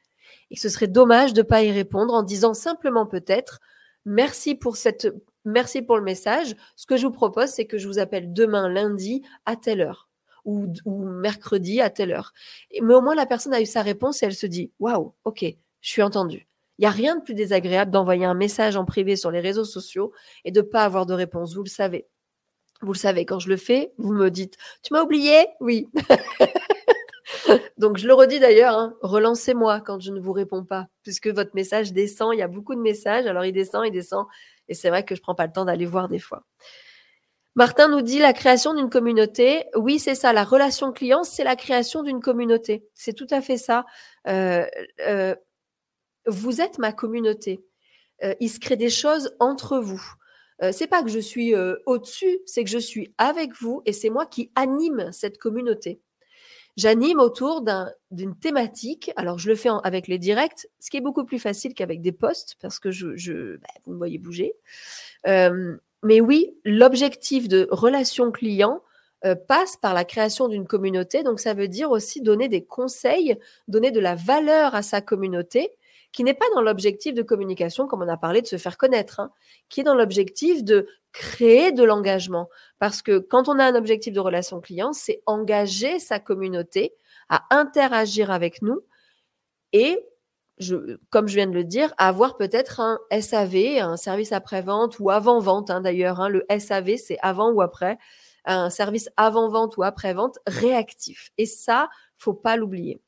et 0.50 0.56
ce 0.56 0.68
serait 0.68 0.86
dommage 0.86 1.34
de 1.34 1.42
ne 1.42 1.46
pas 1.46 1.62
y 1.62 1.70
répondre 1.70 2.14
en 2.14 2.22
disant 2.22 2.54
simplement 2.54 3.06
peut-être 3.06 3.60
merci 4.04 4.54
pour 4.54 4.76
cette 4.76 5.12
Merci 5.44 5.82
pour 5.82 5.98
le 5.98 6.02
message. 6.02 6.56
Ce 6.74 6.86
que 6.86 6.96
je 6.96 7.06
vous 7.06 7.12
propose, 7.12 7.50
c'est 7.50 7.66
que 7.66 7.76
je 7.76 7.86
vous 7.86 7.98
appelle 7.98 8.32
demain 8.32 8.68
lundi 8.68 9.22
à 9.44 9.56
telle 9.56 9.82
heure 9.82 10.08
ou, 10.44 10.68
mercredi 10.86 11.80
à 11.80 11.90
telle 11.90 12.12
heure. 12.12 12.32
Mais 12.82 12.94
au 12.94 13.00
moins, 13.00 13.14
la 13.14 13.26
personne 13.26 13.54
a 13.54 13.60
eu 13.60 13.66
sa 13.66 13.82
réponse 13.82 14.22
et 14.22 14.26
elle 14.26 14.34
se 14.34 14.46
dit 14.46 14.72
Waouh, 14.78 15.14
ok, 15.24 15.44
je 15.80 15.88
suis 15.88 16.02
entendue. 16.02 16.48
Il 16.78 16.82
n'y 16.82 16.86
a 16.86 16.90
rien 16.90 17.16
de 17.16 17.22
plus 17.22 17.34
désagréable 17.34 17.90
d'envoyer 17.90 18.24
un 18.24 18.34
message 18.34 18.76
en 18.76 18.84
privé 18.84 19.16
sur 19.16 19.30
les 19.30 19.40
réseaux 19.40 19.64
sociaux 19.64 20.12
et 20.44 20.50
de 20.50 20.60
ne 20.60 20.66
pas 20.66 20.84
avoir 20.84 21.06
de 21.06 21.14
réponse. 21.14 21.54
Vous 21.54 21.62
le 21.62 21.68
savez. 21.68 22.06
Vous 22.82 22.92
le 22.92 22.98
savez, 22.98 23.24
quand 23.24 23.38
je 23.38 23.48
le 23.48 23.56
fais, 23.56 23.92
vous 23.98 24.12
me 24.12 24.30
dites 24.30 24.56
Tu 24.82 24.92
m'as 24.92 25.02
oublié? 25.02 25.46
Oui. 25.60 25.88
Donc, 27.78 27.98
je 27.98 28.06
le 28.06 28.14
redis 28.14 28.40
d'ailleurs, 28.40 28.76
hein, 28.76 28.94
relancez-moi 29.02 29.80
quand 29.80 30.00
je 30.00 30.12
ne 30.12 30.20
vous 30.20 30.32
réponds 30.32 30.64
pas, 30.64 30.86
puisque 31.02 31.28
votre 31.28 31.54
message 31.54 31.92
descend. 31.92 32.34
Il 32.34 32.38
y 32.38 32.42
a 32.42 32.48
beaucoup 32.48 32.74
de 32.74 32.80
messages, 32.80 33.26
alors 33.26 33.44
il 33.44 33.52
descend, 33.52 33.86
il 33.86 33.92
descend. 33.92 34.26
Et 34.68 34.74
c'est 34.74 34.88
vrai 34.88 35.04
que 35.04 35.14
je 35.14 35.22
prends 35.22 35.34
pas 35.34 35.46
le 35.46 35.52
temps 35.52 35.64
d'aller 35.64 35.86
voir 35.86 36.08
des 36.08 36.18
fois. 36.18 36.44
Martin 37.56 37.88
nous 37.88 38.02
dit 38.02 38.18
la 38.18 38.32
création 38.32 38.74
d'une 38.74 38.90
communauté. 38.90 39.64
Oui, 39.76 39.98
c'est 40.00 40.16
ça. 40.16 40.32
La 40.32 40.42
relation 40.42 40.92
client, 40.92 41.22
c'est 41.22 41.44
la 41.44 41.54
création 41.54 42.02
d'une 42.02 42.20
communauté. 42.20 42.84
C'est 42.94 43.12
tout 43.12 43.28
à 43.30 43.40
fait 43.40 43.58
ça. 43.58 43.84
Euh, 44.26 44.66
euh, 45.06 45.36
vous 46.26 46.60
êtes 46.60 46.78
ma 46.78 46.92
communauté. 46.92 47.64
Euh, 48.22 48.34
il 48.40 48.48
se 48.48 48.60
crée 48.60 48.76
des 48.76 48.90
choses 48.90 49.34
entre 49.40 49.78
vous. 49.78 50.02
c'est 50.72 50.86
pas 50.86 51.02
que 51.02 51.10
je 51.10 51.18
suis 51.18 51.52
au-dessus, 51.84 52.38
c'est 52.46 52.64
que 52.64 52.70
je 52.70 52.78
suis 52.78 53.12
avec 53.18 53.50
vous 53.60 53.82
et 53.84 53.92
c'est 53.92 54.08
moi 54.08 54.24
qui 54.24 54.50
anime 54.54 55.10
cette 55.12 55.36
communauté 55.36 56.00
j'anime 56.76 57.20
autour 57.20 57.64
d'une 58.10 58.36
thématique. 58.36 59.12
Alors, 59.16 59.38
je 59.38 59.48
le 59.48 59.56
fais 59.56 59.70
avec 59.82 60.08
les 60.08 60.18
directs, 60.18 60.66
ce 60.80 60.90
qui 60.90 60.96
est 60.96 61.02
beaucoup 61.02 61.24
plus 61.24 61.38
facile 61.38 61.74
qu'avec 61.74 62.00
des 62.00 62.12
posts, 62.12 62.56
parce 62.60 62.78
que 62.78 62.90
je, 62.90 63.56
bah, 63.56 63.68
vous 63.84 63.92
me 63.92 63.98
voyez 63.98 64.18
bouger. 64.18 64.54
Euh, 65.26 65.76
mais 66.02 66.20
oui, 66.20 66.54
l'objectif 66.64 67.48
de 67.48 67.68
relation 67.70 68.30
client 68.30 68.82
euh, 69.24 69.34
passe 69.34 69.76
par 69.76 69.94
la 69.94 70.04
création 70.04 70.48
d'une 70.48 70.66
communauté. 70.66 71.22
Donc, 71.22 71.40
ça 71.40 71.54
veut 71.54 71.68
dire 71.68 71.90
aussi 71.90 72.20
donner 72.20 72.48
des 72.48 72.64
conseils, 72.64 73.36
donner 73.68 73.90
de 73.90 74.00
la 74.00 74.14
valeur 74.14 74.74
à 74.74 74.82
sa 74.82 75.00
communauté 75.00 75.70
qui 76.14 76.22
n'est 76.22 76.32
pas 76.32 76.46
dans 76.54 76.62
l'objectif 76.62 77.12
de 77.12 77.22
communication, 77.22 77.88
comme 77.88 78.00
on 78.00 78.08
a 78.08 78.16
parlé, 78.16 78.40
de 78.40 78.46
se 78.46 78.56
faire 78.56 78.78
connaître, 78.78 79.18
hein, 79.18 79.32
qui 79.68 79.80
est 79.80 79.84
dans 79.84 79.96
l'objectif 79.96 80.62
de 80.62 80.86
créer 81.12 81.72
de 81.72 81.82
l'engagement. 81.82 82.48
Parce 82.78 83.02
que 83.02 83.18
quand 83.18 83.48
on 83.48 83.58
a 83.58 83.64
un 83.64 83.74
objectif 83.74 84.12
de 84.12 84.20
relation 84.20 84.60
client, 84.60 84.92
c'est 84.92 85.22
engager 85.26 85.98
sa 85.98 86.20
communauté 86.20 86.94
à 87.28 87.44
interagir 87.50 88.30
avec 88.30 88.62
nous 88.62 88.80
et, 89.72 90.06
comme 91.10 91.26
je 91.26 91.34
viens 91.34 91.48
de 91.48 91.52
le 91.52 91.64
dire, 91.64 91.92
avoir 91.98 92.36
peut-être 92.36 92.78
un 92.78 93.00
SAV, 93.20 93.78
un 93.80 93.96
service 93.96 94.30
après-vente 94.30 95.00
ou 95.00 95.10
avant-vente 95.10 95.68
hein, 95.68 95.80
d'ailleurs. 95.80 96.20
Hein, 96.20 96.28
le 96.28 96.46
SAV, 96.60 96.96
c'est 96.96 97.18
avant 97.22 97.50
ou 97.50 97.60
après, 97.60 97.98
un 98.44 98.70
service 98.70 99.10
avant-vente 99.16 99.76
ou 99.78 99.82
après-vente 99.82 100.38
réactif. 100.46 101.32
Et 101.38 101.46
ça, 101.46 101.88
faut 102.18 102.34
pas 102.34 102.54
l'oublier. 102.54 103.00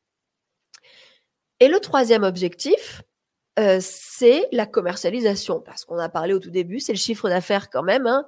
Et 1.60 1.68
le 1.68 1.80
troisième 1.80 2.22
objectif, 2.22 3.02
euh, 3.58 3.78
c'est 3.80 4.48
la 4.52 4.66
commercialisation, 4.66 5.60
parce 5.60 5.84
qu'on 5.84 5.98
a 5.98 6.08
parlé 6.08 6.34
au 6.34 6.38
tout 6.38 6.50
début, 6.50 6.80
c'est 6.80 6.92
le 6.92 6.98
chiffre 6.98 7.28
d'affaires 7.28 7.70
quand 7.70 7.82
même. 7.82 8.06
Hein. 8.06 8.26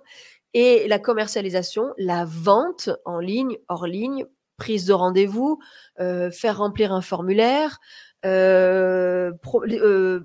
et 0.55 0.89
la 0.89 0.99
commercialisation, 0.99 1.93
la 1.99 2.25
vente 2.25 2.89
en 3.05 3.21
ligne, 3.21 3.59
hors 3.69 3.87
ligne, 3.87 4.25
prise 4.57 4.87
de 4.87 4.95
rendez-vous, 4.95 5.61
euh, 6.01 6.31
faire 6.31 6.59
remplir 6.59 6.93
un 6.93 7.03
formulaire, 7.03 7.79
euh, 8.25 9.33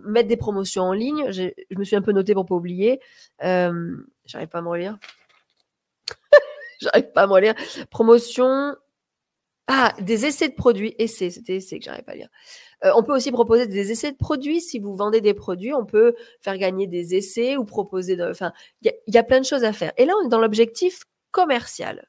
mettre 0.06 0.30
des 0.30 0.38
promotions 0.38 0.84
en 0.84 0.94
ligne. 0.94 1.30
Je 1.30 1.52
me 1.78 1.84
suis 1.84 1.98
un 1.98 2.02
peu 2.02 2.14
noté 2.14 2.34
pour 2.34 2.46
pas 2.46 2.56
oublier. 2.56 3.02
J'arrive 3.42 4.48
pas 4.48 4.60
à 4.60 4.62
me 4.62 4.70
relire. 4.70 4.98
J'arrive 6.82 7.12
pas 7.12 7.24
à 7.24 7.28
me 7.28 7.34
relire. 7.34 7.56
Promotion. 7.92 8.76
Ah, 9.68 9.94
des 10.02 10.26
essais 10.26 10.50
de 10.50 10.56
produits. 10.56 10.94
Essais, 11.00 11.30
c'était 11.30 11.56
essais 11.56 11.80
que 11.80 11.86
j'arrive 11.86 12.04
pas 12.04 12.12
à 12.12 12.16
lire. 12.16 12.30
Euh, 12.84 12.92
on 12.96 13.04
peut 13.04 13.16
aussi 13.16 13.32
proposer 13.32 13.66
des 13.66 13.92
essais 13.92 14.12
de 14.12 14.18
produits. 14.18 14.60
Si 14.60 14.78
vous 14.78 14.96
vendez 14.96 15.22
des 15.22 15.34
produits, 15.34 15.74
on 15.74 15.86
peut 15.86 16.16
faire 16.42 16.58
gagner 16.58 16.86
des 16.88 17.16
essais 17.16 17.56
ou 17.56 17.64
proposer. 17.64 18.22
Enfin, 18.22 18.52
il 18.82 18.94
y, 19.08 19.18
a 19.18 19.24
plein 19.24 19.40
de 19.40 19.46
choses 19.46 19.64
à 19.64 19.72
faire. 19.72 19.94
Et 19.98 20.06
là, 20.06 20.14
on 20.22 20.26
est 20.26 20.30
dans 20.30 20.40
l'objectif 20.40 21.04
commercial. 21.32 22.08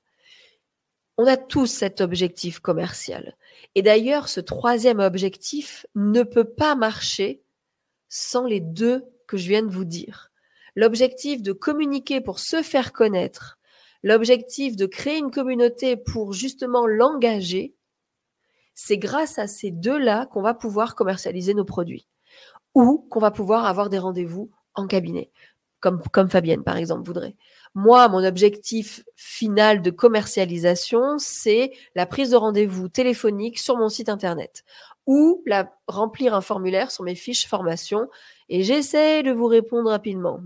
On 1.17 1.27
a 1.27 1.37
tous 1.37 1.67
cet 1.67 2.01
objectif 2.01 2.59
commercial. 2.59 3.37
Et 3.77 3.83
d'ailleurs, 3.83 4.29
ce 4.29 4.41
troisième 4.41 4.99
objectif 4.99 5.87
ne 5.95 6.25
peut 6.25 6.45
pas 6.45 6.75
marcher 6.75 7.45
sans 8.09 8.45
les 8.45 8.61
deux 8.61 9.05
que 9.29 9.37
je 9.37 9.49
viens 9.49 9.63
de 9.63 9.71
vous 9.71 9.85
dire. 9.85 10.33
L'objectif 10.75 11.41
de 11.41 11.53
communiquer 11.53 12.21
pour 12.21 12.41
se 12.41 12.63
faire 12.63 12.93
connaître, 12.93 13.59
l'objectif 14.05 14.77
de 14.77 14.87
créer 14.87 15.19
une 15.19 15.31
communauté 15.33 15.97
pour 15.97 16.35
justement 16.35 16.87
l'engager, 16.87 17.75
c'est 18.75 18.99
grâce 18.99 19.39
à 19.39 19.49
ces 19.49 19.71
deux-là 19.71 20.27
qu'on 20.27 20.43
va 20.43 20.53
pouvoir 20.53 20.95
commercialiser 20.95 21.55
nos 21.55 21.65
produits 21.65 22.07
ou 22.75 23.07
qu'on 23.11 23.21
va 23.21 23.31
pouvoir 23.31 23.65
avoir 23.65 23.89
des 23.89 23.99
rendez-vous 23.99 24.51
en 24.75 24.87
cabinet, 24.87 25.31
comme, 25.81 26.03
comme 26.13 26.29
Fabienne, 26.29 26.65
par 26.65 26.77
exemple, 26.77 27.07
voudrait. 27.07 27.35
Moi, 27.75 28.09
mon 28.09 28.23
objectif 28.23 29.05
final 29.17 29.81
de 29.81 29.91
commercialisation, 29.91 31.19
c'est 31.19 31.73
la 31.95 32.05
prise 32.05 32.31
de 32.31 32.37
rendez-vous 32.37 32.89
téléphonique 32.89 33.59
sur 33.59 33.77
mon 33.79 33.89
site 33.89 34.11
internet 34.11 34.65
ou 35.07 35.43
remplir 35.89 36.35
un 36.35 36.41
formulaire 36.41 36.91
sur 36.91 37.05
mes 37.05 37.15
fiches 37.15 37.47
formation 37.47 38.09
et 38.49 38.63
j'essaie 38.65 39.23
de 39.23 39.33
vous 39.33 39.47
répondre 39.47 39.91
rapidement. 39.91 40.41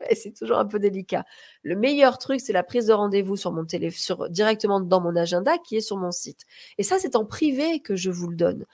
c'est 0.14 0.32
toujours 0.36 0.58
un 0.58 0.66
peu 0.66 0.78
délicat. 0.78 1.24
Le 1.62 1.76
meilleur 1.76 2.18
truc, 2.18 2.40
c'est 2.40 2.52
la 2.52 2.62
prise 2.62 2.86
de 2.86 2.92
rendez-vous 2.92 3.36
sur 3.36 3.52
mon 3.52 3.64
téléphone, 3.64 4.28
directement 4.30 4.80
dans 4.80 5.00
mon 5.00 5.16
agenda 5.16 5.58
qui 5.58 5.76
est 5.76 5.80
sur 5.80 5.96
mon 5.96 6.10
site. 6.10 6.44
Et 6.78 6.82
ça, 6.82 6.98
c'est 6.98 7.16
en 7.16 7.24
privé 7.24 7.80
que 7.80 7.96
je 7.96 8.10
vous 8.10 8.28
le 8.28 8.36
donne. 8.36 8.64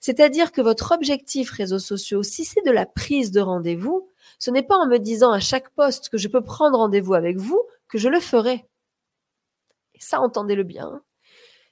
C'est-à-dire 0.00 0.50
que 0.50 0.62
votre 0.62 0.92
objectif 0.92 1.50
réseaux 1.50 1.78
sociaux, 1.78 2.22
si 2.22 2.44
c'est 2.44 2.64
de 2.64 2.70
la 2.70 2.86
prise 2.86 3.30
de 3.32 3.40
rendez-vous, 3.40 4.08
ce 4.38 4.50
n'est 4.50 4.62
pas 4.62 4.76
en 4.76 4.86
me 4.86 4.98
disant 4.98 5.30
à 5.30 5.40
chaque 5.40 5.70
poste 5.70 6.08
que 6.08 6.16
je 6.16 6.28
peux 6.28 6.42
prendre 6.42 6.78
rendez-vous 6.78 7.14
avec 7.14 7.36
vous 7.36 7.62
que 7.88 7.98
je 7.98 8.08
le 8.08 8.20
ferai. 8.20 8.66
Et 9.94 10.00
ça, 10.00 10.20
entendez-le 10.20 10.62
bien. 10.62 11.02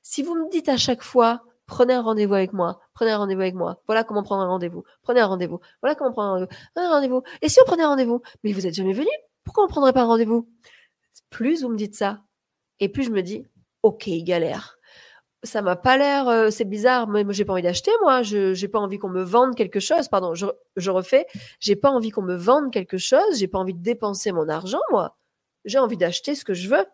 Si 0.03 0.23
vous 0.23 0.35
me 0.35 0.51
dites 0.51 0.69
à 0.69 0.77
chaque 0.77 1.03
fois, 1.03 1.43
Prenez 1.69 1.95
un 1.95 2.03
rendez-vous 2.03 2.35
avec 2.35 2.53
moi. 2.53 2.81
Prenez 2.95 3.13
un 3.13 3.19
rendez-vous 3.19 3.43
avec 3.43 3.55
moi. 3.55 3.81
Voilà 3.87 4.03
comment 4.03 4.25
prendre 4.25 4.43
un 4.43 4.49
rendez-vous. 4.49 4.83
Prenez 5.03 5.21
un 5.21 5.27
rendez-vous. 5.27 5.61
Voilà 5.83 5.95
comment 5.95 6.11
prendre 6.11 6.29
un 6.29 6.33
rendez-vous. 6.33 6.59
Prenez 6.75 6.87
un 6.87 6.91
rendez-vous. 6.91 7.23
Et 7.43 7.49
si 7.49 7.61
on 7.63 7.67
prenait 7.67 7.85
un 7.85 7.89
rendez-vous? 7.91 8.21
Mais 8.43 8.53
vous 8.53 8.63
n'êtes 8.63 8.75
jamais 8.75 8.93
venu. 8.93 9.09
Pourquoi 9.45 9.63
on 9.63 9.67
ne 9.69 9.71
prendrait 9.71 9.93
pas 9.93 10.03
un 10.03 10.07
rendez-vous? 10.07 10.49
Plus 11.31 11.63
vous 11.63 11.69
me 11.69 11.77
dites 11.77 11.95
ça, 11.95 12.23
et 12.81 12.89
plus 12.89 13.05
je 13.05 13.11
me 13.11 13.23
dis, 13.23 13.45
ok, 13.83 14.09
galère. 14.23 14.79
ça 15.45 15.63
m'a 15.63 15.77
pas 15.77 15.97
l'air, 15.97 16.29
euh, 16.29 16.51
c'est 16.51 16.65
bizarre, 16.65 17.09
mais 17.09 17.25
moi 17.25 17.33
j'ai 17.33 17.45
pas 17.45 17.53
envie 17.53 17.63
d'acheter, 17.63 17.91
moi, 18.03 18.23
je 18.23 18.55
j'ai 18.55 18.69
pas 18.69 18.79
envie 18.79 18.99
qu'on 18.99 19.09
me 19.09 19.23
vende 19.23 19.55
quelque 19.55 19.81
chose, 19.81 20.09
pardon, 20.09 20.35
je, 20.35 20.47
je 20.77 20.91
refais, 20.91 21.27
j'ai 21.61 21.77
pas 21.77 21.91
envie 21.91 22.11
qu'on 22.11 22.23
me 22.23 22.35
vende 22.35 22.73
quelque 22.73 22.99
chose, 22.99 23.37
j'ai 23.37 23.49
pas 23.49 23.59
envie 23.59 23.75
de 23.75 23.83
dépenser 23.83 24.33
mon 24.33 24.49
argent, 24.49 24.81
moi, 24.91 25.17
j'ai 25.65 25.79
envie 25.79 25.97
d'acheter 25.97 26.35
ce 26.35 26.45
que 26.45 26.55
je 26.55 26.69
veux. 26.69 26.87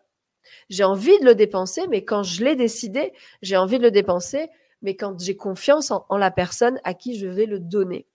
J'ai 0.69 0.83
envie 0.83 1.17
de 1.19 1.25
le 1.25 1.33
dépenser, 1.33 1.87
mais 1.87 2.05
quand 2.05 2.21
je 2.21 2.43
l'ai 2.43 2.55
décidé, 2.55 3.13
j'ai 3.41 3.57
envie 3.57 3.79
de 3.79 3.83
le 3.83 3.91
dépenser, 3.91 4.49
mais 4.85 4.95
quand 4.95 5.19
j'ai 5.19 5.35
confiance 5.35 5.91
en, 5.91 6.17
la 6.17 6.31
personne 6.31 6.79
à 6.83 6.93
qui 6.93 7.17
je 7.17 7.27
vais 7.27 7.47
le 7.47 7.59
donner. 7.59 8.05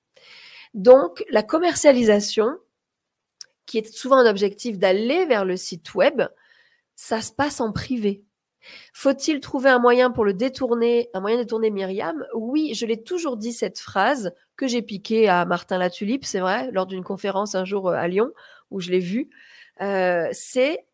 Donc, 0.73 1.25
la 1.31 1.43
commercialisation, 1.43 2.57
qui 3.67 3.79
est 3.79 3.93
souvent 3.93 4.17
un 4.17 4.31
objectif 4.31 4.79
d'aller 4.79 5.27
vers 5.27 5.45
le 5.45 5.57
site 5.57 5.95
web, 5.95 6.23
ça 6.95 7.21
se 7.21 7.33
passe 7.33 7.61
en 7.61 7.73
privé. 7.73 8.23
Faut-il 8.93 9.41
trouver 9.41 9.71
un 9.71 9.79
moyen 9.79 10.11
pour 10.11 10.25
le 10.25 10.33
détourner, 10.33 11.11
un 11.13 11.21
moyen 11.21 11.39
de 11.39 11.43
détourner 11.43 11.71
Myriam? 11.71 12.25
Oui, 12.35 12.75
je 12.75 12.87
l'ai 12.87 13.03
toujours 13.03 13.37
dit 13.37 13.53
cette 13.53 13.81
phrase 13.81 14.33
que 14.57 14.69
j'ai 14.69 14.83
piquée 14.83 15.29
à 15.29 15.45
Martin 15.45 15.79
Latulipe, 15.79 16.25
c'est 16.25 16.41
vrai, 16.41 16.71
lors 16.71 16.87
d'une 16.87 17.03
conférence 17.03 17.55
un 17.55 17.65
jour 17.65 17.89
euh, 17.89 17.95
à 17.95 18.07
Lyon 18.07 18.31
où 18.71 18.81
je 18.81 18.91
l'ai 18.91 19.01
vue. 19.01 19.31
Euh, 19.81 20.29
c'est 20.33 20.85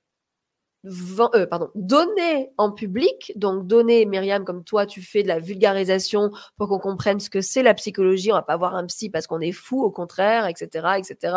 euh, 0.87 1.47
pardon, 1.47 1.71
donner 1.75 2.53
en 2.59 2.71
public, 2.71 3.33
donc 3.37 3.67
donner, 3.67 4.07
Myriam, 4.07 4.45
comme 4.45 4.63
toi, 4.63 4.87
tu 4.87 5.03
fais 5.03 5.23
de 5.23 5.29
la 5.29 5.41
vulgarisation 5.41 6.31
pour 6.57 6.69
qu'on 6.69 6.79
comprenne 6.79 7.19
ce 7.19 7.31
que 7.31 7.41
c'est 7.41 7.63
la 7.63 7.75
psychologie. 7.75 8.33
On 8.33 8.37
va 8.37 8.43
pas 8.43 8.57
voir 8.57 8.75
un 8.75 8.87
psy 8.87 9.11
parce 9.11 9.27
qu'on 9.27 9.41
est 9.41 9.53
fou, 9.53 9.83
au 9.83 9.91
contraire, 9.91 10.47
etc., 10.47 10.99
etc. 10.99 11.37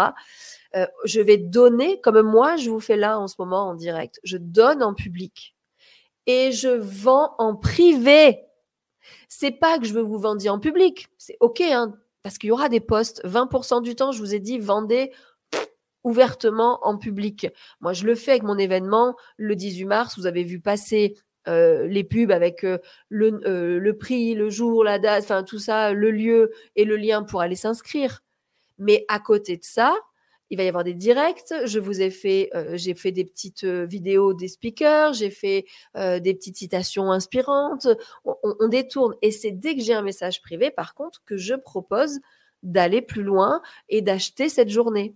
Euh, 0.76 0.86
je 1.06 1.20
vais 1.20 1.38
donner, 1.38 2.00
comme 2.02 2.22
moi, 2.22 2.58
je 2.58 2.70
vous 2.70 2.80
fais 2.80 2.98
là 2.98 3.20
en 3.20 3.28
ce 3.28 3.36
moment 3.40 3.70
en 3.70 3.74
direct. 3.74 4.20
Je 4.24 4.38
donne 4.38 4.84
en 4.84 4.94
public 4.94 5.56
et 6.28 6.52
je 6.52 6.70
vends 6.70 7.34
en 7.40 7.56
privé. 7.56 8.40
C'est 9.28 9.52
pas 9.52 9.80
que 9.80 9.86
je 9.86 9.94
veux 9.94 10.04
vous 10.04 10.20
vendre 10.20 10.48
en 10.48 10.60
public. 10.60 11.08
C'est 11.18 11.38
OK, 11.40 11.62
hein, 11.62 11.96
parce 12.22 12.38
qu'il 12.38 12.50
y 12.50 12.52
aura 12.52 12.70
des 12.70 12.82
postes. 12.82 13.26
20% 13.26 13.82
du 13.82 13.96
temps, 13.96 14.12
je 14.12 14.20
vous 14.20 14.36
ai 14.36 14.40
dit, 14.40 14.60
vendez 14.60 15.12
ouvertement 16.04 16.80
en 16.84 16.98
public. 16.98 17.48
Moi, 17.82 17.94
je 17.94 18.06
le 18.06 18.16
fais 18.16 18.32
avec 18.32 18.44
mon 18.44 18.58
événement 18.58 19.16
le 19.38 19.56
18 19.56 19.86
mars. 19.86 20.18
Vous 20.18 20.26
avez 20.26 20.44
vu 20.44 20.60
passer 20.60 21.16
euh, 21.48 21.88
les 21.88 22.04
pubs 22.04 22.32
avec 22.32 22.64
euh, 22.64 22.78
le, 23.10 23.42
euh, 23.46 23.80
le, 23.80 23.98
prix, 23.98 24.36
le 24.36 24.50
jour, 24.50 24.84
la 24.84 25.00
date, 25.00 25.24
enfin 25.24 25.44
tout 25.44 25.58
ça, 25.58 25.94
le 25.94 26.12
lieu 26.12 26.52
et 26.76 26.86
le 26.86 26.98
lien 26.98 27.24
pour 27.24 27.42
aller 27.42 27.56
s'inscrire. 27.56 28.22
Mais 28.78 29.06
à 29.08 29.20
côté 29.20 29.58
de 29.58 29.64
ça, 29.64 29.96
il 30.50 30.58
va 30.58 30.64
y 30.64 30.68
avoir 30.68 30.84
des 30.84 30.94
directs. 30.94 31.54
Je 31.66 31.80
vous 31.80 32.02
ai 32.02 32.10
fait, 32.10 32.50
j'ai 32.74 32.96
fait 32.96 33.12
des 33.12 33.24
petites 33.24 33.66
vidéos 33.66 34.34
des 34.34 34.48
speakers, 34.48 35.14
j'ai 35.14 35.30
fait 35.30 35.66
des 35.96 36.34
petites 36.34 36.58
citations 36.58 37.12
inspirantes. 37.12 37.88
On 38.26 38.68
détourne. 38.68 39.14
Et 39.22 39.32
c'est 39.32 39.52
dès 39.52 39.76
que 39.76 39.82
j'ai 39.82 39.94
un 39.94 40.02
message 40.02 40.42
privé, 40.42 40.72
par 40.72 40.96
contre, 40.96 41.22
que 41.26 41.38
je 41.38 41.54
propose 41.54 42.20
d'aller 42.64 43.04
plus 43.04 43.22
loin 43.22 43.62
et 43.90 44.02
d'acheter 44.02 44.50
cette 44.50 44.70
journée 44.70 45.14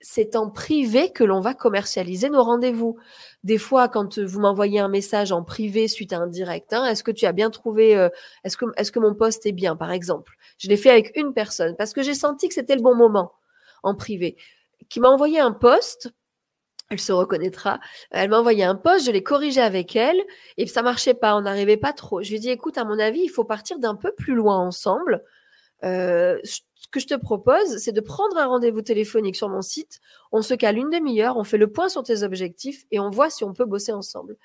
c'est 0.00 0.36
en 0.36 0.48
privé 0.48 1.10
que 1.10 1.24
l'on 1.24 1.40
va 1.40 1.54
commercialiser 1.54 2.28
nos 2.28 2.42
rendez-vous. 2.42 2.96
Des 3.42 3.58
fois, 3.58 3.88
quand 3.88 4.18
vous 4.18 4.40
m'envoyez 4.40 4.80
un 4.80 4.88
message 4.88 5.32
en 5.32 5.42
privé 5.42 5.88
suite 5.88 6.12
à 6.12 6.18
un 6.18 6.26
direct, 6.26 6.72
hein, 6.72 6.84
est-ce 6.86 7.02
que 7.02 7.10
tu 7.10 7.26
as 7.26 7.32
bien 7.32 7.50
trouvé, 7.50 7.96
euh, 7.96 8.08
est-ce 8.44 8.56
que, 8.56 8.98
mon 8.98 9.14
poste 9.14 9.46
est 9.46 9.52
bien, 9.52 9.76
par 9.76 9.90
exemple? 9.90 10.34
Je 10.58 10.68
l'ai 10.68 10.76
fait 10.76 10.90
avec 10.90 11.16
une 11.16 11.32
personne 11.34 11.74
parce 11.76 11.92
que 11.92 12.02
j'ai 12.02 12.14
senti 12.14 12.48
que 12.48 12.54
c'était 12.54 12.76
le 12.76 12.82
bon 12.82 12.94
moment 12.94 13.32
en 13.82 13.94
privé, 13.94 14.36
qui 14.88 15.00
m'a 15.00 15.08
envoyé 15.08 15.40
un 15.40 15.52
poste. 15.52 16.12
Elle 16.90 17.00
se 17.00 17.12
reconnaîtra. 17.12 17.80
Elle 18.10 18.30
m'a 18.30 18.38
envoyé 18.38 18.64
un 18.64 18.74
poste, 18.74 19.04
je 19.04 19.10
l'ai 19.10 19.22
corrigé 19.22 19.60
avec 19.60 19.94
elle 19.94 20.18
et 20.56 20.66
ça 20.66 20.80
marchait 20.82 21.12
pas, 21.12 21.36
on 21.36 21.42
n'arrivait 21.42 21.76
pas 21.76 21.92
trop. 21.92 22.22
Je 22.22 22.30
lui 22.30 22.36
ai 22.36 22.40
dit, 22.40 22.50
écoute, 22.50 22.78
à 22.78 22.84
mon 22.84 22.98
avis, 22.98 23.20
il 23.20 23.28
faut 23.28 23.44
partir 23.44 23.78
d'un 23.78 23.94
peu 23.94 24.12
plus 24.12 24.34
loin 24.34 24.56
ensemble. 24.56 25.22
Euh, 25.84 26.38
ce 26.44 26.88
que 26.90 27.00
je 27.00 27.06
te 27.06 27.14
propose, 27.14 27.78
c'est 27.78 27.92
de 27.92 28.00
prendre 28.00 28.36
un 28.36 28.46
rendez-vous 28.46 28.82
téléphonique 28.82 29.36
sur 29.36 29.48
mon 29.48 29.62
site. 29.62 30.00
On 30.32 30.42
se 30.42 30.54
cale 30.54 30.78
une 30.78 30.90
demi-heure, 30.90 31.36
on 31.36 31.44
fait 31.44 31.58
le 31.58 31.70
point 31.70 31.88
sur 31.88 32.02
tes 32.02 32.22
objectifs 32.22 32.84
et 32.90 32.98
on 33.00 33.10
voit 33.10 33.30
si 33.30 33.44
on 33.44 33.52
peut 33.52 33.64
bosser 33.64 33.92
ensemble. 33.92 34.36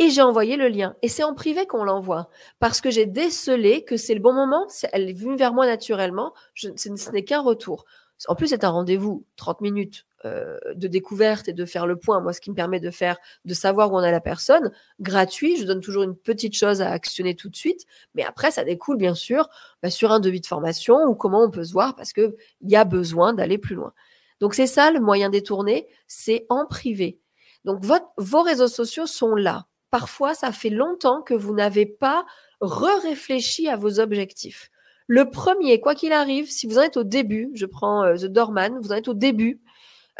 Et 0.00 0.10
j'ai 0.10 0.22
envoyé 0.22 0.56
le 0.56 0.68
lien. 0.68 0.94
Et 1.02 1.08
c'est 1.08 1.24
en 1.24 1.34
privé 1.34 1.66
qu'on 1.66 1.82
l'envoie. 1.82 2.28
Parce 2.60 2.80
que 2.80 2.90
j'ai 2.90 3.06
décelé 3.06 3.84
que 3.84 3.96
c'est 3.96 4.14
le 4.14 4.20
bon 4.20 4.32
moment. 4.32 4.66
Elle 4.92 5.10
est 5.10 5.12
venue 5.12 5.36
vers 5.36 5.52
moi 5.52 5.66
naturellement. 5.66 6.34
Ce 6.54 7.10
n'est 7.10 7.24
qu'un 7.24 7.40
retour. 7.40 7.84
En 8.28 8.36
plus, 8.36 8.48
c'est 8.48 8.64
un 8.64 8.70
rendez-vous, 8.70 9.24
30 9.36 9.60
minutes 9.60 10.06
euh, 10.24 10.58
de 10.74 10.88
découverte 10.88 11.46
et 11.48 11.52
de 11.52 11.64
faire 11.64 11.86
le 11.86 11.96
point. 11.96 12.20
Moi, 12.20 12.32
ce 12.32 12.40
qui 12.40 12.50
me 12.50 12.56
permet 12.56 12.80
de 12.80 12.90
faire, 12.90 13.18
de 13.44 13.54
savoir 13.54 13.92
où 13.92 13.96
on 13.96 14.02
a 14.02 14.10
la 14.10 14.20
personne, 14.20 14.72
gratuit. 14.98 15.56
Je 15.56 15.64
donne 15.64 15.80
toujours 15.80 16.02
une 16.02 16.16
petite 16.16 16.54
chose 16.54 16.82
à 16.82 16.90
actionner 16.90 17.36
tout 17.36 17.48
de 17.48 17.54
suite. 17.54 17.86
Mais 18.14 18.24
après, 18.24 18.50
ça 18.50 18.64
découle, 18.64 18.96
bien 18.96 19.14
sûr, 19.14 19.48
bah, 19.82 19.90
sur 19.90 20.10
un 20.10 20.18
devis 20.18 20.40
de 20.40 20.46
formation 20.46 21.04
ou 21.04 21.14
comment 21.14 21.44
on 21.44 21.50
peut 21.50 21.62
se 21.62 21.72
voir 21.72 21.94
parce 21.94 22.12
qu'il 22.12 22.34
y 22.62 22.74
a 22.74 22.84
besoin 22.84 23.32
d'aller 23.32 23.58
plus 23.58 23.76
loin. 23.76 23.92
Donc, 24.40 24.54
c'est 24.54 24.66
ça 24.66 24.90
le 24.90 24.98
moyen 24.98 25.30
détourné, 25.30 25.86
c'est 26.08 26.46
en 26.48 26.66
privé. 26.66 27.20
Donc, 27.64 27.84
vos 28.16 28.42
réseaux 28.42 28.68
sociaux 28.68 29.06
sont 29.06 29.34
là. 29.34 29.66
Parfois, 29.90 30.34
ça 30.34 30.52
fait 30.52 30.70
longtemps 30.70 31.22
que 31.22 31.34
vous 31.34 31.54
n'avez 31.54 31.86
pas 31.86 32.26
re-réfléchi 32.60 33.68
à 33.68 33.76
vos 33.76 34.00
objectifs. 34.00 34.70
Le 35.06 35.30
premier, 35.30 35.80
quoi 35.80 35.94
qu'il 35.94 36.12
arrive, 36.12 36.50
si 36.50 36.66
vous 36.66 36.78
en 36.78 36.82
êtes 36.82 36.98
au 36.98 37.04
début, 37.04 37.50
je 37.54 37.64
prends 37.64 38.04
euh, 38.04 38.16
The 38.16 38.26
Doorman, 38.26 38.78
vous 38.78 38.92
en 38.92 38.96
êtes 38.96 39.08
au 39.08 39.14
début, 39.14 39.60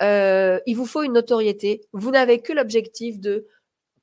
euh, 0.02 0.60
il 0.66 0.76
vous 0.76 0.86
faut 0.86 1.02
une 1.02 1.12
notoriété. 1.12 1.82
Vous 1.92 2.10
n'avez 2.10 2.40
que 2.40 2.52
l'objectif 2.52 3.18
de 3.18 3.46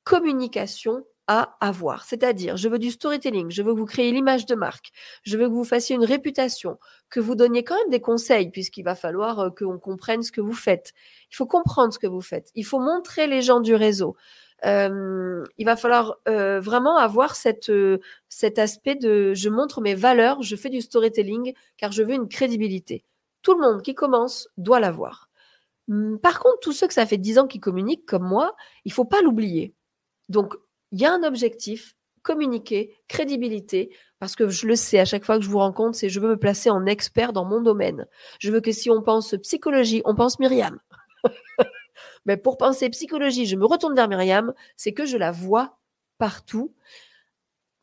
communication 0.04 1.04
à 1.26 1.56
avoir. 1.60 2.04
C'est-à-dire, 2.04 2.56
je 2.56 2.68
veux 2.68 2.78
du 2.78 2.90
storytelling, 2.90 3.50
je 3.50 3.62
veux 3.62 3.74
que 3.74 3.78
vous 3.78 3.86
créez 3.86 4.12
l'image 4.12 4.46
de 4.46 4.54
marque, 4.54 4.90
je 5.24 5.36
veux 5.36 5.48
que 5.48 5.52
vous 5.52 5.64
fassiez 5.64 5.96
une 5.96 6.04
réputation, 6.04 6.78
que 7.10 7.18
vous 7.18 7.34
donniez 7.34 7.64
quand 7.64 7.76
même 7.76 7.90
des 7.90 8.00
conseils, 8.00 8.50
puisqu'il 8.50 8.84
va 8.84 8.94
falloir 8.94 9.40
euh, 9.40 9.50
qu'on 9.50 9.78
comprenne 9.78 10.22
ce 10.22 10.30
que 10.30 10.40
vous 10.40 10.52
faites. 10.52 10.92
Il 11.32 11.36
faut 11.36 11.46
comprendre 11.46 11.92
ce 11.92 11.98
que 11.98 12.06
vous 12.06 12.20
faites. 12.20 12.50
Il 12.54 12.64
faut 12.64 12.78
montrer 12.78 13.26
les 13.26 13.42
gens 13.42 13.60
du 13.60 13.74
réseau. 13.74 14.16
Euh, 14.64 15.44
il 15.58 15.66
va 15.66 15.76
falloir 15.76 16.16
euh, 16.28 16.60
vraiment 16.60 16.96
avoir 16.96 17.34
cet 17.36 18.58
aspect 18.58 18.94
de 18.94 19.34
je 19.34 19.48
montre 19.48 19.80
mes 19.80 19.94
valeurs, 19.94 20.42
je 20.42 20.56
fais 20.56 20.70
du 20.70 20.80
storytelling 20.80 21.52
car 21.76 21.92
je 21.92 22.02
veux 22.02 22.14
une 22.14 22.28
crédibilité. 22.28 23.04
Tout 23.42 23.54
le 23.54 23.60
monde 23.60 23.82
qui 23.82 23.94
commence 23.94 24.48
doit 24.56 24.80
l'avoir. 24.80 25.25
Hum, 25.88 26.18
par 26.20 26.40
contre, 26.40 26.58
tous 26.60 26.72
ceux 26.72 26.88
que 26.88 26.94
ça 26.94 27.06
fait 27.06 27.18
10 27.18 27.38
ans 27.38 27.46
qui 27.46 27.60
communiquent 27.60 28.06
comme 28.06 28.26
moi, 28.26 28.56
il 28.84 28.92
faut 28.92 29.04
pas 29.04 29.22
l'oublier. 29.22 29.74
Donc, 30.28 30.54
il 30.92 31.00
y 31.00 31.04
a 31.06 31.12
un 31.12 31.22
objectif, 31.22 31.94
communiquer, 32.22 32.96
crédibilité, 33.08 33.90
parce 34.18 34.34
que 34.34 34.48
je 34.48 34.66
le 34.66 34.76
sais, 34.76 34.98
à 34.98 35.04
chaque 35.04 35.24
fois 35.24 35.38
que 35.38 35.44
je 35.44 35.50
vous 35.50 35.58
rencontre, 35.58 35.96
c'est 35.96 36.08
je 36.08 36.20
veux 36.20 36.28
me 36.28 36.38
placer 36.38 36.70
en 36.70 36.86
expert 36.86 37.32
dans 37.32 37.44
mon 37.44 37.60
domaine. 37.60 38.06
Je 38.40 38.50
veux 38.50 38.60
que 38.60 38.72
si 38.72 38.90
on 38.90 39.02
pense 39.02 39.34
psychologie, 39.42 40.02
on 40.04 40.14
pense 40.14 40.38
Myriam. 40.40 40.78
Mais 42.26 42.36
pour 42.36 42.56
penser 42.56 42.90
psychologie, 42.90 43.46
je 43.46 43.56
me 43.56 43.64
retourne 43.64 43.94
vers 43.94 44.08
Myriam, 44.08 44.54
c'est 44.76 44.92
que 44.92 45.06
je 45.06 45.16
la 45.16 45.30
vois 45.32 45.78
partout. 46.18 46.74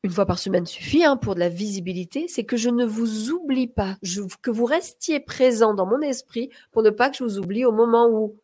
Une 0.04 0.12
fois 0.12 0.26
par 0.26 0.38
semaine 0.38 0.66
suffit 0.66 1.06
hein, 1.06 1.16
pour 1.16 1.34
de 1.34 1.40
la 1.40 1.48
visibilité, 1.48 2.28
c'est 2.28 2.44
que 2.44 2.58
je 2.58 2.70
ne 2.70 2.86
vous 2.86 3.32
oublie 3.32 3.68
pas, 3.68 3.98
que 4.42 4.52
vous 4.52 4.66
restiez 4.66 5.22
présent 5.22 5.74
dans 5.74 5.86
mon 5.86 6.02
esprit 6.02 6.50
pour 6.72 6.84
ne 6.84 6.90
pas 6.90 7.10
que 7.10 7.18
je 7.18 7.24
vous 7.24 7.40
oublie 7.40 7.64
au 7.64 7.72
moment 7.72 8.10
où 8.10 8.38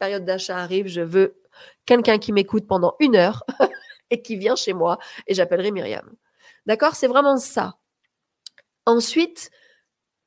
période 0.00 0.24
d'achat 0.24 0.58
arrive, 0.58 0.88
je 0.88 1.02
veux 1.02 1.40
quelqu'un 1.86 2.18
qui 2.18 2.32
m'écoute 2.32 2.66
pendant 2.66 2.96
une 2.98 3.14
heure 3.14 3.44
et 4.10 4.20
qui 4.20 4.36
vient 4.36 4.56
chez 4.56 4.72
moi 4.72 4.98
et 5.28 5.34
j'appellerai 5.34 5.70
Myriam. 5.70 6.10
D'accord? 6.66 6.96
C'est 6.96 7.06
vraiment 7.06 7.36
ça. 7.36 7.78
Ensuite, 8.84 9.50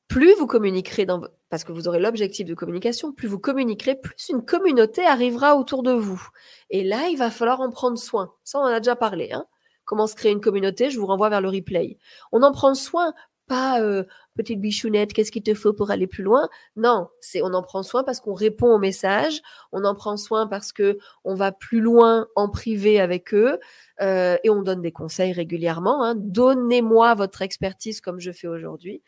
plus 0.08 0.32
vous 0.34 0.46
communiquerez 0.46 1.04
dans, 1.04 1.22
parce 1.50 1.64
que 1.64 1.72
vous 1.72 1.88
aurez 1.88 1.98
l'objectif 1.98 2.46
de 2.46 2.54
communication, 2.54 3.12
plus 3.12 3.28
vous 3.28 3.38
communiquerez, 3.38 3.96
plus 3.96 4.28
une 4.30 4.44
communauté 4.44 5.04
arrivera 5.04 5.56
autour 5.56 5.82
de 5.82 5.92
vous. 5.92 6.26
Et 6.70 6.84
là, 6.84 7.08
il 7.08 7.18
va 7.18 7.30
falloir 7.30 7.60
en 7.60 7.70
prendre 7.70 7.98
soin. 7.98 8.32
Ça, 8.44 8.58
on 8.58 8.62
en 8.62 8.66
a 8.66 8.80
déjà 8.80 8.96
parlé. 8.96 9.32
Hein 9.32 9.46
Comment 9.84 10.06
se 10.06 10.14
créer 10.14 10.32
une 10.32 10.40
communauté 10.40 10.90
Je 10.90 10.98
vous 10.98 11.06
renvoie 11.06 11.28
vers 11.28 11.40
le 11.40 11.48
replay. 11.48 11.98
On 12.32 12.42
en 12.42 12.52
prend 12.52 12.74
soin, 12.74 13.12
pas 13.46 13.80
euh, 13.80 14.04
petite 14.34 14.60
bichounette, 14.60 15.12
qu'est-ce 15.12 15.30
qu'il 15.30 15.42
te 15.42 15.54
faut 15.54 15.72
pour 15.72 15.90
aller 15.90 16.06
plus 16.06 16.22
loin? 16.22 16.48
Non, 16.76 17.08
c'est 17.20 17.42
on 17.42 17.52
en 17.52 17.62
prend 17.62 17.82
soin 17.82 18.04
parce 18.04 18.20
qu'on 18.20 18.34
répond 18.34 18.74
aux 18.74 18.78
messages, 18.78 19.40
on 19.72 19.84
en 19.84 19.94
prend 19.94 20.16
soin 20.16 20.46
parce 20.46 20.72
que 20.72 20.98
on 21.24 21.34
va 21.34 21.52
plus 21.52 21.80
loin 21.80 22.26
en 22.36 22.48
privé 22.48 23.00
avec 23.00 23.34
eux 23.34 23.58
euh, 24.00 24.36
et 24.44 24.50
on 24.50 24.62
donne 24.62 24.80
des 24.80 24.92
conseils 24.92 25.32
régulièrement. 25.32 26.04
Hein. 26.04 26.14
Donnez-moi 26.16 27.14
votre 27.14 27.42
expertise 27.42 28.00
comme 28.00 28.20
je 28.20 28.32
fais 28.32 28.48
aujourd'hui. 28.48 29.02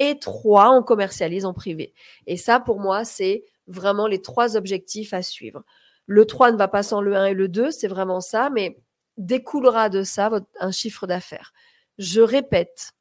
Et 0.00 0.18
trois, 0.18 0.70
on 0.70 0.82
commercialise 0.82 1.44
en 1.44 1.54
privé. 1.54 1.94
Et 2.26 2.36
ça, 2.36 2.58
pour 2.60 2.80
moi, 2.80 3.04
c'est 3.04 3.44
vraiment 3.68 4.06
les 4.06 4.20
trois 4.20 4.56
objectifs 4.56 5.14
à 5.14 5.22
suivre. 5.22 5.62
Le 6.06 6.26
3 6.26 6.52
ne 6.52 6.56
va 6.56 6.68
pas 6.68 6.82
sans 6.82 7.00
le 7.00 7.16
1 7.16 7.26
et 7.26 7.34
le 7.34 7.48
2, 7.48 7.70
c'est 7.70 7.88
vraiment 7.88 8.20
ça, 8.20 8.50
mais 8.50 8.78
découlera 9.16 9.88
de 9.88 10.02
ça 10.02 10.30
un 10.60 10.70
chiffre 10.70 11.06
d'affaires. 11.06 11.52
Je 11.98 12.20
répète, 12.20 12.92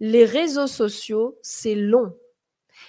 les 0.00 0.24
réseaux 0.24 0.66
sociaux, 0.66 1.38
c'est 1.42 1.74
long. 1.74 2.16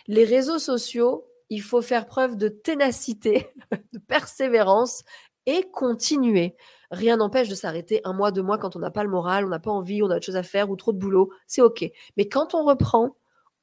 Les 0.07 0.25
réseaux 0.25 0.59
sociaux, 0.59 1.27
il 1.49 1.61
faut 1.61 1.81
faire 1.81 2.05
preuve 2.05 2.37
de 2.37 2.49
ténacité, 2.49 3.49
de 3.93 3.99
persévérance 3.99 5.03
et 5.45 5.63
continuer. 5.71 6.55
Rien 6.91 7.17
n'empêche 7.17 7.49
de 7.49 7.55
s'arrêter 7.55 8.01
un 8.03 8.13
mois, 8.13 8.31
deux 8.31 8.41
mois 8.41 8.57
quand 8.57 8.75
on 8.75 8.79
n'a 8.79 8.91
pas 8.91 9.03
le 9.03 9.09
moral, 9.09 9.45
on 9.45 9.49
n'a 9.49 9.59
pas 9.59 9.71
envie, 9.71 10.03
on 10.03 10.09
a 10.09 10.17
autre 10.17 10.25
chose 10.25 10.35
à 10.35 10.43
faire 10.43 10.69
ou 10.69 10.75
trop 10.75 10.93
de 10.93 10.99
boulot. 10.99 11.31
C'est 11.47 11.61
OK. 11.61 11.89
Mais 12.15 12.27
quand 12.27 12.53
on 12.53 12.63
reprend, 12.63 13.15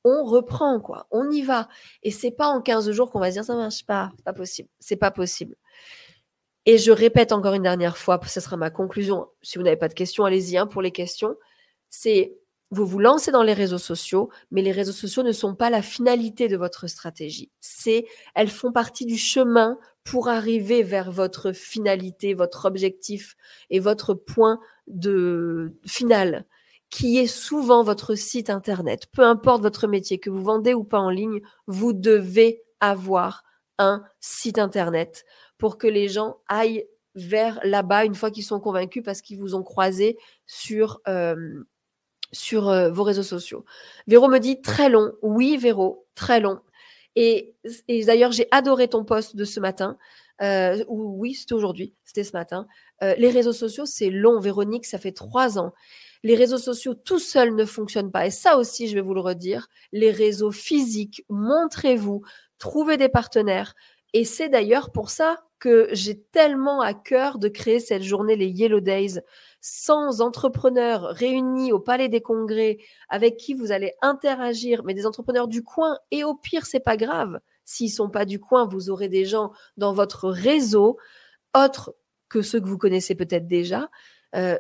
on 0.04 0.24
reprend, 0.24 0.80
quoi. 0.80 1.06
On 1.10 1.30
y 1.30 1.42
va. 1.42 1.68
Et 2.02 2.10
c'est 2.10 2.30
pas 2.30 2.48
en 2.48 2.60
15 2.60 2.90
jours 2.90 3.10
qu'on 3.10 3.20
va 3.20 3.28
se 3.28 3.34
dire 3.34 3.44
ça 3.44 3.54
marche 3.54 3.84
pas. 3.87 4.10
Pas 4.24 4.34
possible. 4.34 4.68
C'est 4.78 4.96
pas 4.96 5.10
possible. 5.10 5.56
Et 6.66 6.79
je 6.79 6.92
répète 6.92 7.33
encore 7.33 7.55
une 7.55 7.62
dernière 7.62 7.98
fois, 7.98 8.20
ce 8.27 8.40
sera 8.40 8.57
ma 8.57 8.70
conclusion. 8.70 9.29
Si 9.42 9.59
vous 9.59 9.64
n'avez 9.64 9.77
pas 9.77 9.88
de 9.88 9.94
questions, 9.94 10.24
allez-y 10.24 10.57
hein, 10.57 10.66
pour 10.66 10.83
les 10.83 10.92
questions. 10.92 11.37
C'est 11.90 12.38
vous 12.70 12.87
vous 12.87 12.98
lancez 12.98 13.31
dans 13.31 13.42
les 13.42 13.53
réseaux 13.53 13.79
sociaux, 13.79 14.31
mais 14.50 14.62
les 14.62 14.72
réseaux 14.72 14.92
sociaux 14.92 15.22
ne 15.22 15.33
sont 15.33 15.55
pas 15.55 15.70
la 15.70 15.83
finalité 15.83 16.48
de 16.48 16.57
votre 16.57 16.88
stratégie. 16.88 17.50
C'est, 17.61 18.07
elles 18.35 18.48
font 18.48 18.72
partie 18.72 19.07
du 19.07 19.16
chemin 19.16 19.79
pour 20.03 20.29
arriver 20.29 20.83
vers 20.83 21.12
votre 21.12 21.53
finalité, 21.53 22.35
votre 22.35 22.64
objectif 22.64 23.37
et 23.70 23.79
votre 23.79 24.14
point 24.14 24.59
de 24.88 25.79
final, 25.87 26.46
qui 26.90 27.18
est 27.18 27.29
souvent 27.29 27.85
votre 27.85 28.16
site 28.16 28.50
internet. 28.50 29.07
Peu 29.12 29.22
importe 29.22 29.62
votre 29.62 29.87
métier, 29.87 30.18
que 30.18 30.31
vous 30.31 30.42
vendez 30.42 30.74
ou 30.74 30.85
pas 30.85 30.98
en 30.98 31.11
ligne, 31.11 31.40
vous 31.66 31.92
devez 31.92 32.62
avoir 32.81 33.44
un 33.79 34.05
site 34.20 34.59
internet 34.59 35.24
pour 35.59 35.79
que 35.79 35.87
les 35.87 36.09
gens 36.09 36.38
aillent 36.49 36.87
vers 37.14 37.61
là-bas 37.62 38.05
une 38.05 38.14
fois 38.14 38.31
qu'ils 38.31 38.45
sont 38.45 38.61
convaincus 38.61 39.03
parce 39.05 39.21
qu'ils 39.21 39.38
vous 39.38 39.55
ont 39.55 39.62
croisé 39.62 40.19
sur, 40.47 41.01
euh, 41.09 41.37
euh, 42.53 42.90
vos 42.90 43.03
réseaux 43.03 43.23
sociaux. 43.23 43.64
Véro 44.07 44.29
me 44.29 44.38
dit 44.38 44.61
très 44.61 44.88
long. 44.88 45.12
Oui, 45.23 45.57
Véro, 45.57 46.07
très 46.14 46.40
long. 46.40 46.61
Et, 47.17 47.55
d'ailleurs, 47.88 48.33
j'ai 48.33 48.49
adoré 48.51 48.88
ton 48.88 49.05
post 49.05 49.37
de 49.37 49.45
ce 49.45 49.61
matin. 49.61 49.97
Euh, 50.43 50.85
oui, 50.88 51.35
c'était 51.35 51.55
aujourd'hui, 51.55 51.95
c'était 52.05 52.25
ce 52.25 52.33
matin. 52.33 52.67
les 53.01 53.31
réseaux 53.31 53.53
sociaux, 53.53 53.87
c'est 53.87 54.11
long. 54.11 54.40
Véronique, 54.40 54.85
ça 54.85 54.99
fait 54.99 55.12
trois 55.12 55.59
ans. 55.59 55.73
Les 56.25 56.35
réseaux 56.35 56.59
sociaux 56.59 56.95
tout 56.95 57.19
seuls 57.21 57.55
ne 57.55 57.64
fonctionnent 57.67 58.11
pas. 58.11 58.27
Et 58.27 58.31
ça 58.31 58.57
aussi, 58.57 58.88
je 58.88 58.95
vais 58.95 59.03
vous 59.03 59.14
le 59.14 59.21
redire. 59.21 59.69
Les 59.93 60.11
réseaux 60.11 60.51
physiques, 60.51 61.25
montrez-vous, 61.29 62.23
trouvez 62.59 62.97
des 62.97 63.11
partenaires, 63.11 63.75
et 64.14 64.24
c'est 64.24 64.48
d'ailleurs 64.48 64.90
pour 64.90 65.11
ça 65.11 65.44
que 65.59 65.88
j'ai 65.92 66.20
tellement 66.20 66.81
à 66.81 66.94
cœur 66.94 67.38
de 67.38 67.48
créer 67.48 67.81
cette 67.81 68.03
journée, 68.03 68.37
les 68.37 68.48
Yellow 68.48 68.81
Days, 68.81 69.20
sans 69.61 70.20
entrepreneurs 70.20 71.03
réunis 71.09 71.72
au 71.72 71.81
Palais 71.81 72.09
des 72.09 72.20
Congrès, 72.20 72.79
avec 73.09 73.37
qui 73.37 73.55
vous 73.55 73.72
allez 73.72 73.94
interagir, 74.03 74.85
mais 74.85 74.94
des 74.94 75.07
entrepreneurs 75.07 75.48
du 75.48 75.64
coin. 75.64 75.98
Et 76.11 76.22
au 76.22 76.35
pire, 76.35 76.66
c'est 76.66 76.81
pas 76.81 76.96
grave. 76.96 77.40
S'ils 77.64 77.90
sont 77.90 78.09
pas 78.11 78.24
du 78.24 78.38
coin, 78.38 78.66
vous 78.66 78.88
aurez 78.88 79.09
des 79.09 79.24
gens 79.24 79.53
dans 79.77 79.92
votre 79.92 80.29
réseau, 80.29 80.96
autres 81.57 81.96
que 82.29 82.42
ceux 82.42 82.61
que 82.61 82.68
vous 82.68 82.79
connaissez 82.79 83.14
peut-être 83.14 83.48
déjà. 83.48 83.88
Euh, 84.37 84.59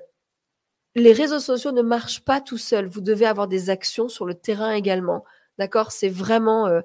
les 0.96 1.12
réseaux 1.12 1.40
sociaux 1.40 1.72
ne 1.72 1.82
marchent 1.82 2.24
pas 2.24 2.40
tout 2.40 2.58
seuls. 2.58 2.86
Vous 2.88 3.02
devez 3.02 3.26
avoir 3.26 3.46
des 3.46 3.70
actions 3.70 4.08
sur 4.08 4.26
le 4.26 4.34
terrain 4.34 4.72
également. 4.72 5.24
D'accord? 5.58 5.92
C'est 5.92 6.08
vraiment 6.08 6.66
euh, 6.66 6.80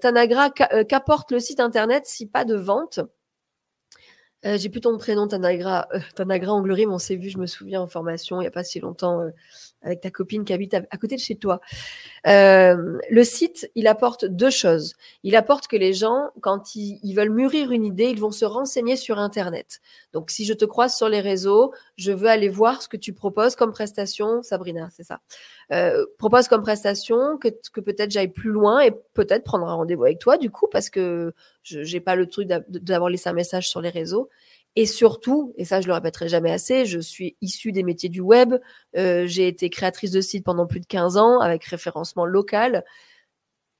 Tanagra, 0.00 0.50
euh, 0.72 0.84
qu'apporte 0.84 1.32
le 1.32 1.40
site 1.40 1.60
internet 1.60 2.06
si 2.06 2.26
pas 2.26 2.44
de 2.44 2.54
vente? 2.54 3.00
Euh, 4.44 4.58
j'ai 4.58 4.68
plus 4.68 4.80
ton 4.80 4.98
prénom, 4.98 5.28
Tanagra, 5.28 5.86
euh, 5.94 6.00
Tanagra 6.16 6.52
Anglery, 6.52 6.84
on 6.86 6.98
s'est 6.98 7.14
vu, 7.14 7.28
je 7.28 7.38
me 7.38 7.46
souviens, 7.46 7.80
en 7.80 7.86
formation, 7.86 8.40
il 8.40 8.44
n'y 8.44 8.48
a 8.48 8.50
pas 8.50 8.64
si 8.64 8.80
longtemps, 8.80 9.20
euh, 9.20 9.30
avec 9.82 10.00
ta 10.00 10.10
copine 10.10 10.44
qui 10.44 10.52
habite 10.52 10.74
à, 10.74 10.96
côté 10.96 11.14
de 11.14 11.20
chez 11.20 11.36
toi. 11.36 11.60
le 12.24 13.22
site, 13.22 13.70
il 13.76 13.86
apporte 13.86 14.24
deux 14.24 14.50
choses. 14.50 14.94
Il 15.22 15.36
apporte 15.36 15.68
que 15.68 15.76
les 15.76 15.92
gens, 15.92 16.30
quand 16.40 16.74
ils, 16.74 17.14
veulent 17.14 17.30
mûrir 17.30 17.70
une 17.70 17.84
idée, 17.84 18.06
ils 18.10 18.18
vont 18.18 18.32
se 18.32 18.44
renseigner 18.44 18.96
sur 18.96 19.18
Internet. 19.18 19.80
Donc, 20.12 20.30
si 20.30 20.44
je 20.44 20.54
te 20.54 20.64
croise 20.64 20.96
sur 20.96 21.08
les 21.08 21.20
réseaux, 21.20 21.72
je 21.96 22.10
veux 22.10 22.28
aller 22.28 22.48
voir 22.48 22.82
ce 22.82 22.88
que 22.88 22.96
tu 22.96 23.12
proposes 23.12 23.54
comme 23.54 23.72
prestation, 23.72 24.42
Sabrina, 24.42 24.88
c'est 24.90 25.04
ça? 25.04 25.20
Propose 26.18 26.48
comme 26.48 26.62
prestation 26.62 27.38
que, 27.38 27.48
que 27.72 27.80
peut-être 27.80 28.10
j'aille 28.10 28.32
plus 28.32 28.50
loin 28.50 28.80
et 28.80 28.90
peut-être 29.14 29.44
prendre 29.44 29.66
un 29.66 29.74
rendez-vous 29.74 30.04
avec 30.04 30.18
toi, 30.18 30.36
du 30.36 30.50
coup, 30.50 30.66
parce 30.70 30.90
que 30.90 31.32
je 31.62 31.80
n'ai 31.80 32.00
pas 32.00 32.14
le 32.16 32.26
truc 32.26 32.48
d'avoir 32.48 33.10
laissé 33.10 33.28
un 33.28 33.32
message 33.32 33.68
sur 33.68 33.80
les 33.80 33.90
réseaux. 33.90 34.28
Et 34.74 34.86
surtout, 34.86 35.52
et 35.56 35.64
ça 35.66 35.80
je 35.82 35.86
le 35.86 35.92
répéterai 35.92 36.28
jamais 36.28 36.50
assez, 36.50 36.86
je 36.86 36.98
suis 36.98 37.36
issue 37.42 37.72
des 37.72 37.82
métiers 37.82 38.08
du 38.08 38.20
web. 38.20 38.54
Euh, 38.96 39.26
j'ai 39.26 39.46
été 39.46 39.68
créatrice 39.68 40.10
de 40.10 40.20
site 40.22 40.44
pendant 40.44 40.66
plus 40.66 40.80
de 40.80 40.86
15 40.86 41.18
ans 41.18 41.40
avec 41.40 41.64
référencement 41.64 42.24
local. 42.24 42.84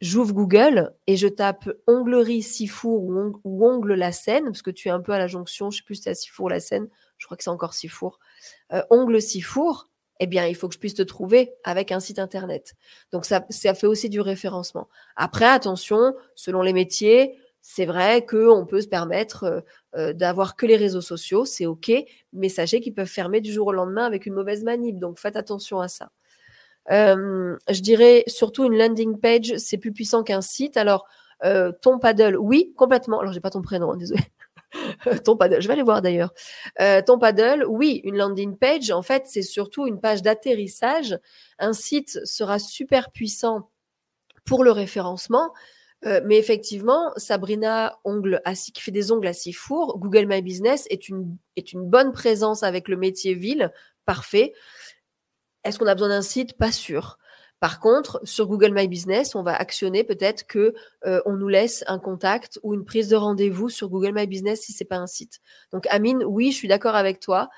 J'ouvre 0.02 0.34
Google 0.34 0.92
et 1.06 1.16
je 1.16 1.28
tape 1.28 1.70
onglerie 1.86 2.42
Sifour 2.42 3.04
ou, 3.04 3.40
ou, 3.44 3.66
ongle 3.66 3.94
la 3.94 4.12
Seine, 4.12 4.44
parce 4.46 4.60
que 4.60 4.70
tu 4.70 4.88
es 4.88 4.90
un 4.90 5.00
peu 5.00 5.12
à 5.12 5.18
la 5.18 5.28
jonction, 5.28 5.70
je 5.70 5.78
sais 5.78 5.84
plus 5.84 5.94
si 5.94 6.02
c'est 6.02 6.10
à 6.10 6.14
Sifour 6.14 6.50
la 6.50 6.60
Seine, 6.60 6.88
je 7.18 7.26
crois 7.26 7.36
que 7.36 7.44
c'est 7.44 7.50
encore 7.50 7.72
Sifour. 7.72 8.18
Euh, 8.72 8.82
ongle 8.90 9.22
Sifour, 9.22 9.88
eh 10.22 10.26
bien, 10.26 10.46
il 10.46 10.54
faut 10.54 10.68
que 10.68 10.74
je 10.74 10.78
puisse 10.78 10.94
te 10.94 11.02
trouver 11.02 11.52
avec 11.64 11.90
un 11.92 12.00
site 12.00 12.18
internet. 12.18 12.74
Donc, 13.10 13.24
ça, 13.24 13.44
ça 13.50 13.74
fait 13.74 13.86
aussi 13.86 14.08
du 14.08 14.20
référencement. 14.20 14.88
Après, 15.16 15.46
attention, 15.46 16.14
selon 16.34 16.62
les 16.62 16.72
métiers, 16.72 17.36
c'est 17.62 17.86
vrai 17.86 18.26
qu'on 18.26 18.66
peut 18.66 18.80
se 18.80 18.88
permettre 18.88 19.44
euh, 19.44 19.60
euh, 19.96 20.12
d'avoir 20.12 20.56
que 20.56 20.66
les 20.66 20.76
réseaux 20.76 21.00
sociaux, 21.00 21.44
c'est 21.44 21.64
OK, 21.64 21.92
mais 22.32 22.48
sachez 22.48 22.80
qu'ils 22.80 22.92
peuvent 22.92 23.06
fermer 23.06 23.40
du 23.40 23.52
jour 23.52 23.68
au 23.68 23.72
lendemain 23.72 24.04
avec 24.04 24.26
une 24.26 24.34
mauvaise 24.34 24.64
manip, 24.64 24.98
donc 24.98 25.18
faites 25.18 25.36
attention 25.36 25.80
à 25.80 25.88
ça. 25.88 26.10
Euh, 26.90 27.56
je 27.70 27.80
dirais 27.80 28.24
surtout 28.26 28.64
une 28.64 28.76
landing 28.76 29.18
page, 29.18 29.54
c'est 29.58 29.78
plus 29.78 29.92
puissant 29.92 30.24
qu'un 30.24 30.40
site. 30.40 30.76
Alors, 30.76 31.06
ton 31.80 31.98
paddle, 31.98 32.36
oui, 32.36 32.72
complètement. 32.76 33.18
Alors, 33.18 33.32
j'ai 33.32 33.40
pas 33.40 33.50
ton 33.50 33.62
prénom, 33.62 33.92
hein, 33.92 33.96
désolé. 33.96 34.20
ton 35.24 35.36
paddle, 35.36 35.60
je 35.60 35.66
vais 35.66 35.74
aller 35.74 35.82
voir 35.82 36.02
d'ailleurs. 36.02 36.32
ton 37.06 37.18
paddle, 37.18 37.64
oui, 37.68 38.00
une 38.04 38.16
landing 38.16 38.56
page, 38.56 38.90
en 38.90 39.02
fait, 39.02 39.24
c'est 39.26 39.42
surtout 39.42 39.86
une 39.86 40.00
page 40.00 40.22
d'atterrissage. 40.22 41.18
Un 41.58 41.72
site 41.72 42.18
sera 42.24 42.58
super 42.58 43.10
puissant 43.10 43.70
pour 44.44 44.64
le 44.64 44.72
référencement, 44.72 45.52
euh, 46.04 46.20
mais 46.24 46.36
effectivement, 46.36 47.12
Sabrina 47.16 47.98
ongle 48.04 48.40
qui 48.74 48.82
fait 48.82 48.90
des 48.90 49.12
ongles 49.12 49.28
à 49.28 49.32
six 49.32 49.52
fours, 49.52 49.98
Google 49.98 50.26
My 50.26 50.42
Business 50.42 50.86
est 50.90 51.08
une, 51.08 51.36
est 51.56 51.72
une 51.72 51.84
bonne 51.84 52.12
présence 52.12 52.62
avec 52.62 52.88
le 52.88 52.96
métier 52.96 53.34
ville, 53.34 53.72
parfait. 54.04 54.52
Est-ce 55.64 55.78
qu'on 55.78 55.86
a 55.86 55.94
besoin 55.94 56.08
d'un 56.08 56.22
site? 56.22 56.58
Pas 56.58 56.72
sûr. 56.72 57.18
Par 57.62 57.78
contre, 57.78 58.20
sur 58.24 58.48
Google 58.48 58.72
My 58.74 58.88
Business, 58.88 59.36
on 59.36 59.44
va 59.44 59.54
actionner 59.54 60.02
peut-être 60.02 60.48
que 60.48 60.74
euh, 61.06 61.22
on 61.26 61.34
nous 61.34 61.46
laisse 61.46 61.84
un 61.86 62.00
contact 62.00 62.58
ou 62.64 62.74
une 62.74 62.84
prise 62.84 63.06
de 63.06 63.14
rendez-vous 63.14 63.68
sur 63.68 63.88
Google 63.88 64.10
My 64.12 64.26
Business 64.26 64.62
si 64.62 64.72
c'est 64.72 64.84
pas 64.84 64.96
un 64.96 65.06
site. 65.06 65.38
Donc 65.70 65.86
Amine, 65.88 66.24
oui, 66.24 66.50
je 66.50 66.56
suis 66.56 66.66
d'accord 66.66 66.96
avec 66.96 67.20
toi. 67.20 67.50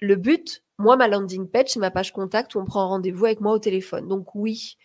Le 0.00 0.16
but, 0.16 0.64
moi, 0.78 0.96
ma 0.96 1.06
landing 1.06 1.46
page, 1.46 1.68
c'est 1.68 1.78
ma 1.78 1.92
page 1.92 2.12
contact 2.12 2.56
où 2.56 2.58
on 2.58 2.64
prend 2.64 2.88
rendez-vous 2.88 3.24
avec 3.24 3.40
moi 3.40 3.52
au 3.52 3.60
téléphone. 3.60 4.08
Donc 4.08 4.34
oui. 4.34 4.78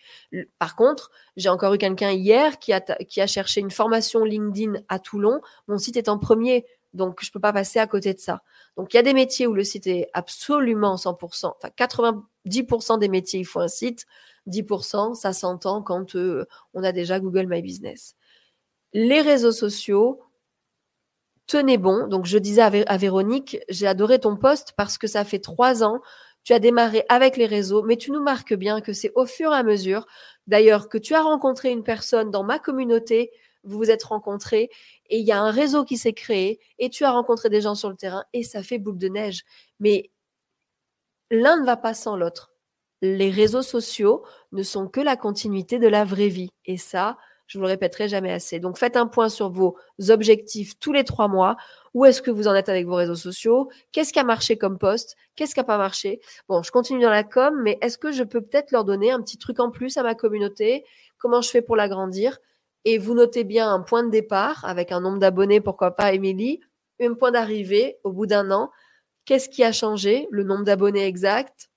Par 0.60 0.76
contre, 0.76 1.10
j'ai 1.36 1.48
encore 1.48 1.74
eu 1.74 1.78
quelqu'un 1.78 2.12
hier 2.12 2.60
qui 2.60 2.72
a, 2.72 2.80
qui 2.80 3.20
a 3.20 3.26
cherché 3.26 3.60
une 3.60 3.72
formation 3.72 4.22
LinkedIn 4.22 4.74
à 4.88 5.00
Toulon. 5.00 5.40
Mon 5.66 5.78
site 5.78 5.96
est 5.96 6.08
en 6.08 6.18
premier. 6.18 6.64
Donc, 6.94 7.18
je 7.22 7.28
ne 7.28 7.32
peux 7.32 7.40
pas 7.40 7.52
passer 7.52 7.78
à 7.78 7.86
côté 7.86 8.14
de 8.14 8.18
ça. 8.18 8.42
Donc, 8.76 8.92
il 8.92 8.96
y 8.96 9.00
a 9.00 9.02
des 9.02 9.12
métiers 9.12 9.46
où 9.46 9.54
le 9.54 9.64
site 9.64 9.86
est 9.86 10.08
absolument 10.14 10.96
100%, 10.96 11.54
enfin 11.56 11.70
90% 11.76 12.98
des 12.98 13.08
métiers, 13.08 13.40
il 13.40 13.44
faut 13.44 13.60
un 13.60 13.68
site. 13.68 14.06
10%, 14.48 15.14
ça 15.14 15.32
s'entend 15.32 15.82
quand 15.82 16.16
euh, 16.16 16.46
on 16.72 16.82
a 16.82 16.92
déjà 16.92 17.20
Google 17.20 17.46
My 17.46 17.60
Business. 17.60 18.16
Les 18.94 19.20
réseaux 19.20 19.52
sociaux, 19.52 20.22
tenez 21.46 21.78
bon. 21.78 22.06
Donc, 22.06 22.26
je 22.26 22.38
disais 22.38 22.62
à, 22.62 22.96
Véronique, 22.96 23.58
j'ai 23.68 23.86
adoré 23.86 24.18
ton 24.18 24.36
poste 24.36 24.72
parce 24.76 24.98
que 24.98 25.06
ça 25.06 25.24
fait 25.24 25.38
trois 25.40 25.82
ans. 25.82 26.00
Tu 26.44 26.52
as 26.54 26.58
démarré 26.60 27.04
avec 27.08 27.36
les 27.36 27.46
réseaux, 27.46 27.82
mais 27.82 27.96
tu 27.96 28.10
nous 28.10 28.22
marques 28.22 28.54
bien 28.54 28.80
que 28.80 28.92
c'est 28.92 29.12
au 29.14 29.26
fur 29.26 29.52
et 29.52 29.56
à 29.56 29.62
mesure, 29.62 30.06
d'ailleurs, 30.46 30.88
que 30.88 30.96
tu 30.96 31.14
as 31.14 31.22
rencontré 31.22 31.70
une 31.70 31.82
personne 31.82 32.30
dans 32.30 32.44
ma 32.44 32.58
communauté, 32.58 33.30
vous 33.64 33.76
vous 33.76 33.90
êtes 33.90 34.04
rencontrés 34.04 34.70
et 35.08 35.18
il 35.18 35.26
y 35.26 35.32
a 35.32 35.40
un 35.40 35.50
réseau 35.50 35.84
qui 35.84 35.96
s'est 35.96 36.12
créé 36.12 36.60
et 36.78 36.90
tu 36.90 37.04
as 37.04 37.10
rencontré 37.10 37.48
des 37.48 37.60
gens 37.60 37.74
sur 37.74 37.90
le 37.90 37.96
terrain 37.96 38.24
et 38.32 38.42
ça 38.42 38.62
fait 38.62 38.78
boule 38.78 38.98
de 38.98 39.08
neige. 39.08 39.42
Mais 39.80 40.10
l'un 41.30 41.58
ne 41.60 41.66
va 41.66 41.76
pas 41.76 41.94
sans 41.94 42.16
l'autre. 42.16 42.52
Les 43.00 43.30
réseaux 43.30 43.62
sociaux 43.62 44.24
ne 44.52 44.62
sont 44.62 44.88
que 44.88 45.00
la 45.00 45.16
continuité 45.16 45.78
de 45.78 45.88
la 45.88 46.04
vraie 46.04 46.28
vie. 46.28 46.50
Et 46.64 46.76
ça, 46.76 47.16
je 47.46 47.58
vous 47.58 47.62
le 47.62 47.68
répéterai 47.68 48.08
jamais 48.08 48.32
assez. 48.32 48.60
Donc 48.60 48.76
faites 48.78 48.96
un 48.96 49.06
point 49.06 49.28
sur 49.28 49.50
vos 49.50 49.76
objectifs 50.08 50.78
tous 50.78 50.92
les 50.92 51.04
trois 51.04 51.28
mois. 51.28 51.56
Où 51.94 52.04
est-ce 52.04 52.20
que 52.20 52.30
vous 52.30 52.46
en 52.46 52.54
êtes 52.54 52.68
avec 52.68 52.86
vos 52.86 52.96
réseaux 52.96 53.14
sociaux? 53.14 53.70
Qu'est-ce 53.92 54.12
qui 54.12 54.18
a 54.18 54.24
marché 54.24 54.58
comme 54.58 54.78
poste? 54.78 55.16
Qu'est-ce 55.34 55.54
qui 55.54 55.60
n'a 55.60 55.64
pas 55.64 55.78
marché? 55.78 56.20
Bon, 56.48 56.62
je 56.62 56.70
continue 56.70 57.00
dans 57.00 57.10
la 57.10 57.24
com, 57.24 57.58
mais 57.62 57.78
est-ce 57.80 57.98
que 57.98 58.12
je 58.12 58.22
peux 58.22 58.42
peut-être 58.42 58.70
leur 58.72 58.84
donner 58.84 59.10
un 59.10 59.22
petit 59.22 59.38
truc 59.38 59.60
en 59.60 59.70
plus 59.70 59.96
à 59.96 60.02
ma 60.02 60.14
communauté? 60.14 60.84
Comment 61.16 61.40
je 61.40 61.50
fais 61.50 61.62
pour 61.62 61.76
l'agrandir? 61.76 62.38
Et 62.84 62.98
vous 62.98 63.14
notez 63.14 63.44
bien 63.44 63.72
un 63.72 63.80
point 63.80 64.04
de 64.04 64.10
départ 64.10 64.64
avec 64.64 64.92
un 64.92 65.00
nombre 65.00 65.18
d'abonnés, 65.18 65.60
pourquoi 65.60 65.96
pas 65.96 66.12
Émilie, 66.12 66.60
un 67.00 67.14
point 67.14 67.30
d'arrivée 67.30 67.98
au 68.04 68.12
bout 68.12 68.26
d'un 68.26 68.50
an. 68.50 68.70
Qu'est-ce 69.24 69.48
qui 69.48 69.62
a 69.62 69.72
changé 69.72 70.26
Le 70.30 70.42
nombre 70.42 70.64
d'abonnés 70.64 71.04
exact? 71.04 71.70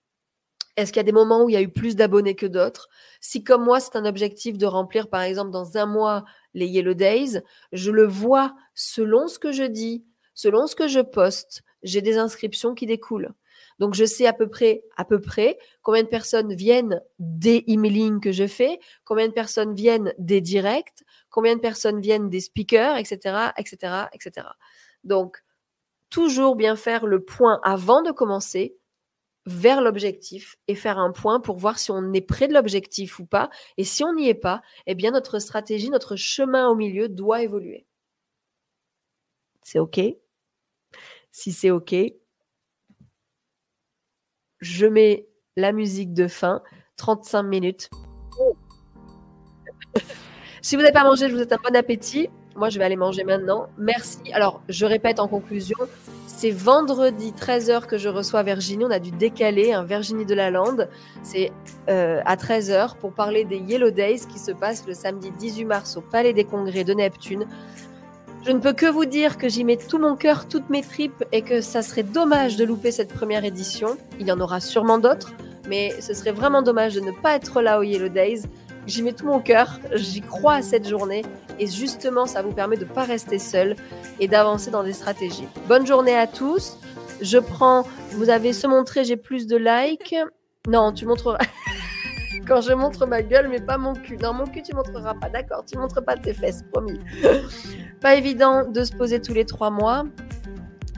Est-ce 0.77 0.93
qu'il 0.93 0.99
y 0.99 1.01
a 1.01 1.03
des 1.03 1.11
moments 1.11 1.43
où 1.43 1.49
il 1.49 1.53
y 1.53 1.57
a 1.57 1.61
eu 1.61 1.71
plus 1.71 1.95
d'abonnés 1.95 2.35
que 2.35 2.45
d'autres? 2.45 2.87
Si 3.19 3.43
comme 3.43 3.63
moi, 3.63 3.79
c'est 3.79 3.97
un 3.97 4.05
objectif 4.05 4.57
de 4.57 4.65
remplir, 4.65 5.09
par 5.09 5.21
exemple, 5.21 5.51
dans 5.51 5.77
un 5.77 5.85
mois, 5.85 6.23
les 6.53 6.67
Yellow 6.67 6.93
Days, 6.93 7.41
je 7.73 7.91
le 7.91 8.05
vois 8.05 8.55
selon 8.73 9.27
ce 9.27 9.37
que 9.37 9.51
je 9.51 9.63
dis, 9.63 10.05
selon 10.33 10.67
ce 10.67 10.75
que 10.75 10.87
je 10.87 11.01
poste, 11.01 11.63
j'ai 11.83 12.01
des 12.01 12.17
inscriptions 12.17 12.73
qui 12.73 12.85
découlent. 12.85 13.33
Donc, 13.81 13.95
je 13.95 14.05
sais 14.05 14.27
à 14.27 14.33
peu 14.33 14.47
près, 14.47 14.83
à 14.95 15.05
peu 15.05 15.19
près, 15.19 15.57
combien 15.81 16.03
de 16.03 16.07
personnes 16.07 16.53
viennent 16.53 17.01
des 17.17 17.63
emailings 17.65 18.19
que 18.19 18.31
je 18.31 18.45
fais, 18.45 18.79
combien 19.05 19.27
de 19.27 19.33
personnes 19.33 19.73
viennent 19.73 20.13
des 20.19 20.39
directs, 20.39 21.03
combien 21.31 21.55
de 21.55 21.61
personnes 21.61 21.99
viennent 21.99 22.29
des 22.29 22.41
speakers, 22.41 22.97
etc., 22.97 23.49
etc., 23.57 24.05
etc. 24.13 24.45
Donc, 25.03 25.43
toujours 26.11 26.55
bien 26.55 26.75
faire 26.75 27.07
le 27.07 27.23
point 27.23 27.59
avant 27.63 28.03
de 28.03 28.11
commencer 28.11 28.77
vers 29.47 29.81
l'objectif 29.81 30.57
et 30.67 30.75
faire 30.75 30.99
un 30.99 31.11
point 31.11 31.39
pour 31.39 31.57
voir 31.57 31.79
si 31.79 31.89
on 31.89 32.13
est 32.13 32.21
près 32.21 32.47
de 32.47 32.53
l'objectif 32.53 33.17
ou 33.17 33.25
pas. 33.25 33.49
Et 33.77 33.83
si 33.83 34.03
on 34.03 34.13
n'y 34.13 34.29
est 34.29 34.35
pas, 34.35 34.61
eh 34.85 34.93
bien, 34.93 35.09
notre 35.09 35.39
stratégie, 35.39 35.89
notre 35.89 36.15
chemin 36.15 36.69
au 36.69 36.75
milieu 36.75 37.09
doit 37.09 37.41
évoluer. 37.41 37.87
C'est 39.63 39.79
OK? 39.79 39.99
Si 41.31 41.51
c'est 41.51 41.71
OK, 41.71 41.95
je 44.61 44.85
mets 44.85 45.27
la 45.57 45.71
musique 45.71 46.13
de 46.13 46.27
fin, 46.27 46.61
35 46.97 47.43
minutes. 47.43 47.89
si 50.61 50.75
vous 50.75 50.81
n'avez 50.81 50.93
pas 50.93 51.03
mangé, 51.03 51.27
je 51.27 51.31
vous 51.33 51.37
souhaite 51.39 51.53
un 51.53 51.57
bon 51.63 51.75
appétit. 51.75 52.29
Moi, 52.55 52.69
je 52.69 52.79
vais 52.79 52.85
aller 52.85 52.95
manger 52.95 53.23
maintenant. 53.23 53.67
Merci. 53.77 54.19
Alors, 54.33 54.61
je 54.67 54.85
répète 54.85 55.19
en 55.19 55.27
conclusion, 55.27 55.77
c'est 56.27 56.51
vendredi 56.51 57.31
13h 57.31 57.85
que 57.85 57.97
je 57.97 58.09
reçois 58.09 58.43
Virginie. 58.43 58.83
On 58.83 58.91
a 58.91 58.99
dû 58.99 59.11
décaler 59.11 59.73
un 59.73 59.83
Virginie 59.83 60.25
de 60.25 60.33
la 60.33 60.51
Lande. 60.51 60.89
C'est 61.23 61.51
euh, 61.89 62.19
à 62.25 62.35
13h 62.35 62.97
pour 62.97 63.13
parler 63.13 63.45
des 63.45 63.57
Yellow 63.57 63.91
Days 63.91 64.27
qui 64.27 64.39
se 64.39 64.51
passent 64.51 64.85
le 64.85 64.93
samedi 64.93 65.31
18 65.31 65.65
mars 65.65 65.97
au 65.97 66.01
Palais 66.01 66.33
des 66.33 66.43
Congrès 66.43 66.83
de 66.83 66.93
Neptune. 66.93 67.45
Je 68.43 68.51
ne 68.51 68.59
peux 68.59 68.73
que 68.73 68.87
vous 68.87 69.05
dire 69.05 69.37
que 69.37 69.47
j'y 69.47 69.63
mets 69.63 69.77
tout 69.77 69.99
mon 69.99 70.15
cœur, 70.15 70.47
toutes 70.47 70.69
mes 70.71 70.81
tripes 70.81 71.23
et 71.31 71.43
que 71.43 71.61
ça 71.61 71.83
serait 71.83 72.01
dommage 72.01 72.55
de 72.55 72.65
louper 72.65 72.91
cette 72.91 73.13
première 73.13 73.45
édition. 73.45 73.97
Il 74.19 74.27
y 74.27 74.31
en 74.31 74.39
aura 74.39 74.59
sûrement 74.59 74.97
d'autres, 74.97 75.31
mais 75.67 75.93
ce 76.01 76.15
serait 76.15 76.31
vraiment 76.31 76.63
dommage 76.63 76.95
de 76.95 77.01
ne 77.01 77.11
pas 77.11 77.35
être 77.35 77.61
là 77.61 77.79
au 77.79 77.83
Yellow 77.83 78.09
Days. 78.09 78.41
J'y 78.87 79.03
mets 79.03 79.13
tout 79.13 79.27
mon 79.27 79.39
cœur, 79.39 79.79
j'y 79.93 80.21
crois 80.21 80.55
à 80.55 80.61
cette 80.63 80.87
journée 80.87 81.23
et 81.59 81.67
justement 81.67 82.25
ça 82.25 82.41
vous 82.41 82.51
permet 82.51 82.77
de 82.77 82.85
ne 82.85 82.89
pas 82.89 83.03
rester 83.03 83.37
seul 83.37 83.75
et 84.19 84.27
d'avancer 84.27 84.71
dans 84.71 84.83
des 84.83 84.93
stratégies. 84.93 85.47
Bonne 85.67 85.85
journée 85.85 86.15
à 86.15 86.25
tous. 86.25 86.79
Je 87.21 87.37
prends, 87.37 87.85
vous 88.13 88.31
avez 88.31 88.53
se 88.53 88.65
montrer, 88.65 89.05
j'ai 89.05 89.17
plus 89.17 89.45
de 89.45 89.55
likes. 89.55 90.15
Non, 90.67 90.91
tu 90.93 91.05
montreras. 91.05 91.37
quand 92.51 92.59
je 92.59 92.73
montre 92.73 93.05
ma 93.05 93.21
gueule, 93.21 93.47
mais 93.47 93.61
pas 93.61 93.77
mon 93.77 93.93
cul. 93.93 94.17
Non, 94.17 94.33
mon 94.33 94.43
cul, 94.43 94.61
tu 94.61 94.75
montreras 94.75 95.13
pas. 95.13 95.29
D'accord, 95.29 95.63
tu 95.65 95.77
montres 95.77 96.03
pas 96.03 96.17
tes 96.17 96.33
fesses, 96.33 96.63
promis. 96.69 96.99
pas 98.01 98.15
évident 98.15 98.69
de 98.69 98.83
se 98.83 98.91
poser 98.91 99.21
tous 99.21 99.33
les 99.33 99.45
trois 99.45 99.69
mois, 99.69 100.03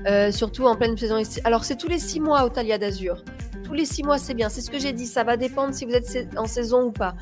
euh, 0.07 0.31
surtout 0.31 0.65
en 0.65 0.75
pleine 0.75 0.97
saison. 0.97 1.21
Alors, 1.43 1.63
c'est 1.63 1.75
tous 1.75 1.87
les 1.87 1.99
six 1.99 2.19
mois 2.19 2.43
au 2.43 2.49
Talia 2.49 2.79
d'Azur. 2.79 3.23
Tous 3.63 3.73
les 3.73 3.85
six 3.85 4.01
mois, 4.01 4.17
c'est 4.17 4.33
bien. 4.33 4.49
C'est 4.49 4.61
ce 4.61 4.71
que 4.71 4.79
j'ai 4.79 4.93
dit. 4.93 5.05
Ça 5.05 5.23
va 5.23 5.37
dépendre 5.37 5.75
si 5.75 5.85
vous 5.85 5.93
êtes 5.93 6.27
en 6.37 6.47
saison 6.47 6.85
ou 6.85 6.91
pas. 6.91 7.13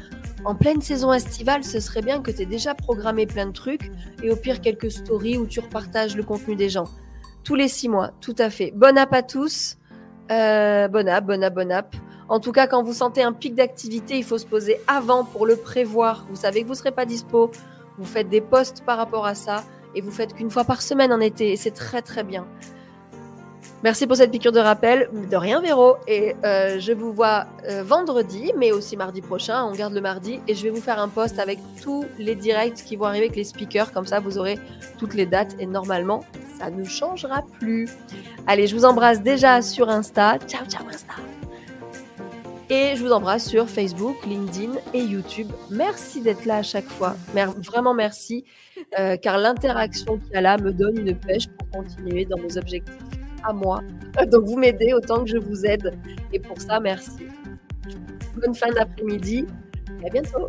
En 0.45 0.55
pleine 0.55 0.79
saison 0.79 1.11
estivale, 1.11 1.65
ce 1.65 1.81
serait 1.81 2.01
bien 2.01 2.21
que 2.21 2.31
tu 2.31 2.43
aies 2.43 2.45
déjà 2.45 2.73
programmé 2.73 3.25
plein 3.25 3.47
de 3.47 3.51
trucs 3.51 3.91
et 4.23 4.31
au 4.31 4.37
pire 4.37 4.61
quelques 4.61 4.91
stories 4.91 5.37
où 5.37 5.45
tu 5.45 5.59
repartages 5.59 6.15
le 6.15 6.23
contenu 6.23 6.55
des 6.55 6.69
gens. 6.69 6.87
Tous 7.43 7.55
les 7.55 7.67
six 7.67 7.89
mois, 7.89 8.11
tout 8.21 8.35
à 8.37 8.49
fait. 8.49 8.71
Bon 8.77 8.97
app 8.97 9.13
à 9.13 9.23
tous. 9.23 9.77
Euh, 10.31 10.87
bon 10.87 11.09
app, 11.09 11.25
bon 11.25 11.43
app, 11.43 11.53
bon 11.53 11.69
app. 11.69 11.93
En 12.31 12.39
tout 12.39 12.53
cas, 12.53 12.65
quand 12.65 12.81
vous 12.81 12.93
sentez 12.93 13.21
un 13.21 13.33
pic 13.33 13.55
d'activité, 13.55 14.17
il 14.17 14.23
faut 14.23 14.37
se 14.37 14.45
poser 14.45 14.79
avant 14.87 15.25
pour 15.25 15.45
le 15.45 15.57
prévoir. 15.57 16.25
Vous 16.29 16.37
savez 16.37 16.61
que 16.61 16.65
vous 16.65 16.71
ne 16.71 16.77
serez 16.77 16.91
pas 16.91 17.03
dispo. 17.03 17.51
Vous 17.97 18.05
faites 18.05 18.29
des 18.29 18.39
posts 18.39 18.85
par 18.85 18.97
rapport 18.97 19.25
à 19.25 19.35
ça 19.35 19.65
et 19.95 19.99
vous 19.99 20.11
faites 20.11 20.33
qu'une 20.33 20.49
fois 20.49 20.63
par 20.63 20.81
semaine 20.81 21.11
en 21.11 21.19
été. 21.19 21.51
Et 21.51 21.57
c'est 21.57 21.71
très 21.71 22.01
très 22.01 22.23
bien. 22.23 22.47
Merci 23.83 24.07
pour 24.07 24.15
cette 24.15 24.31
piqûre 24.31 24.53
de 24.53 24.61
rappel. 24.61 25.09
De 25.29 25.35
rien, 25.35 25.59
Véro. 25.59 25.97
Et 26.07 26.37
euh, 26.45 26.79
je 26.79 26.93
vous 26.93 27.11
vois 27.11 27.47
euh, 27.67 27.83
vendredi, 27.83 28.53
mais 28.55 28.71
aussi 28.71 28.95
mardi 28.95 29.19
prochain. 29.19 29.65
On 29.65 29.73
garde 29.73 29.93
le 29.93 29.99
mardi. 29.99 30.39
Et 30.47 30.55
je 30.55 30.63
vais 30.63 30.69
vous 30.69 30.79
faire 30.79 30.99
un 30.99 31.09
post 31.09 31.37
avec 31.37 31.59
tous 31.83 32.05
les 32.17 32.35
directs 32.35 32.85
qui 32.85 32.95
vont 32.95 33.07
arriver 33.07 33.25
avec 33.25 33.35
les 33.35 33.43
speakers. 33.43 33.91
Comme 33.91 34.05
ça, 34.05 34.21
vous 34.21 34.37
aurez 34.37 34.57
toutes 34.99 35.15
les 35.15 35.25
dates. 35.25 35.57
Et 35.59 35.65
normalement, 35.65 36.23
ça 36.57 36.69
ne 36.69 36.85
changera 36.85 37.43
plus. 37.59 37.89
Allez, 38.47 38.67
je 38.67 38.75
vous 38.77 38.85
embrasse 38.85 39.21
déjà 39.21 39.61
sur 39.61 39.89
Insta. 39.89 40.37
Ciao, 40.47 40.65
ciao, 40.65 40.87
Insta. 40.87 41.15
Et 42.73 42.95
je 42.95 43.03
vous 43.03 43.11
embrasse 43.11 43.49
sur 43.49 43.67
Facebook, 43.67 44.15
LinkedIn 44.25 44.75
et 44.93 45.03
YouTube. 45.03 45.49
Merci 45.69 46.21
d'être 46.21 46.45
là 46.45 46.59
à 46.59 46.63
chaque 46.63 46.85
fois. 46.85 47.17
vraiment 47.57 47.93
merci, 47.93 48.45
euh, 48.97 49.17
car 49.17 49.37
l'interaction 49.37 50.17
qu'il 50.17 50.31
y 50.31 50.35
a 50.37 50.41
là 50.41 50.57
me 50.57 50.71
donne 50.71 51.05
une 51.05 51.13
pêche 51.13 51.47
pour 51.47 51.81
continuer 51.81 52.23
dans 52.23 52.37
mes 52.37 52.57
objectifs 52.57 52.95
à 53.43 53.51
moi. 53.51 53.81
Donc 54.31 54.45
vous 54.45 54.57
m'aidez 54.57 54.93
autant 54.93 55.25
que 55.25 55.29
je 55.31 55.37
vous 55.37 55.65
aide. 55.65 55.99
Et 56.31 56.39
pour 56.39 56.61
ça, 56.61 56.79
merci. 56.79 57.27
Bonne 58.41 58.55
fin 58.55 58.71
d'après-midi 58.71 59.45
et 60.01 60.07
à 60.07 60.09
bientôt. 60.09 60.47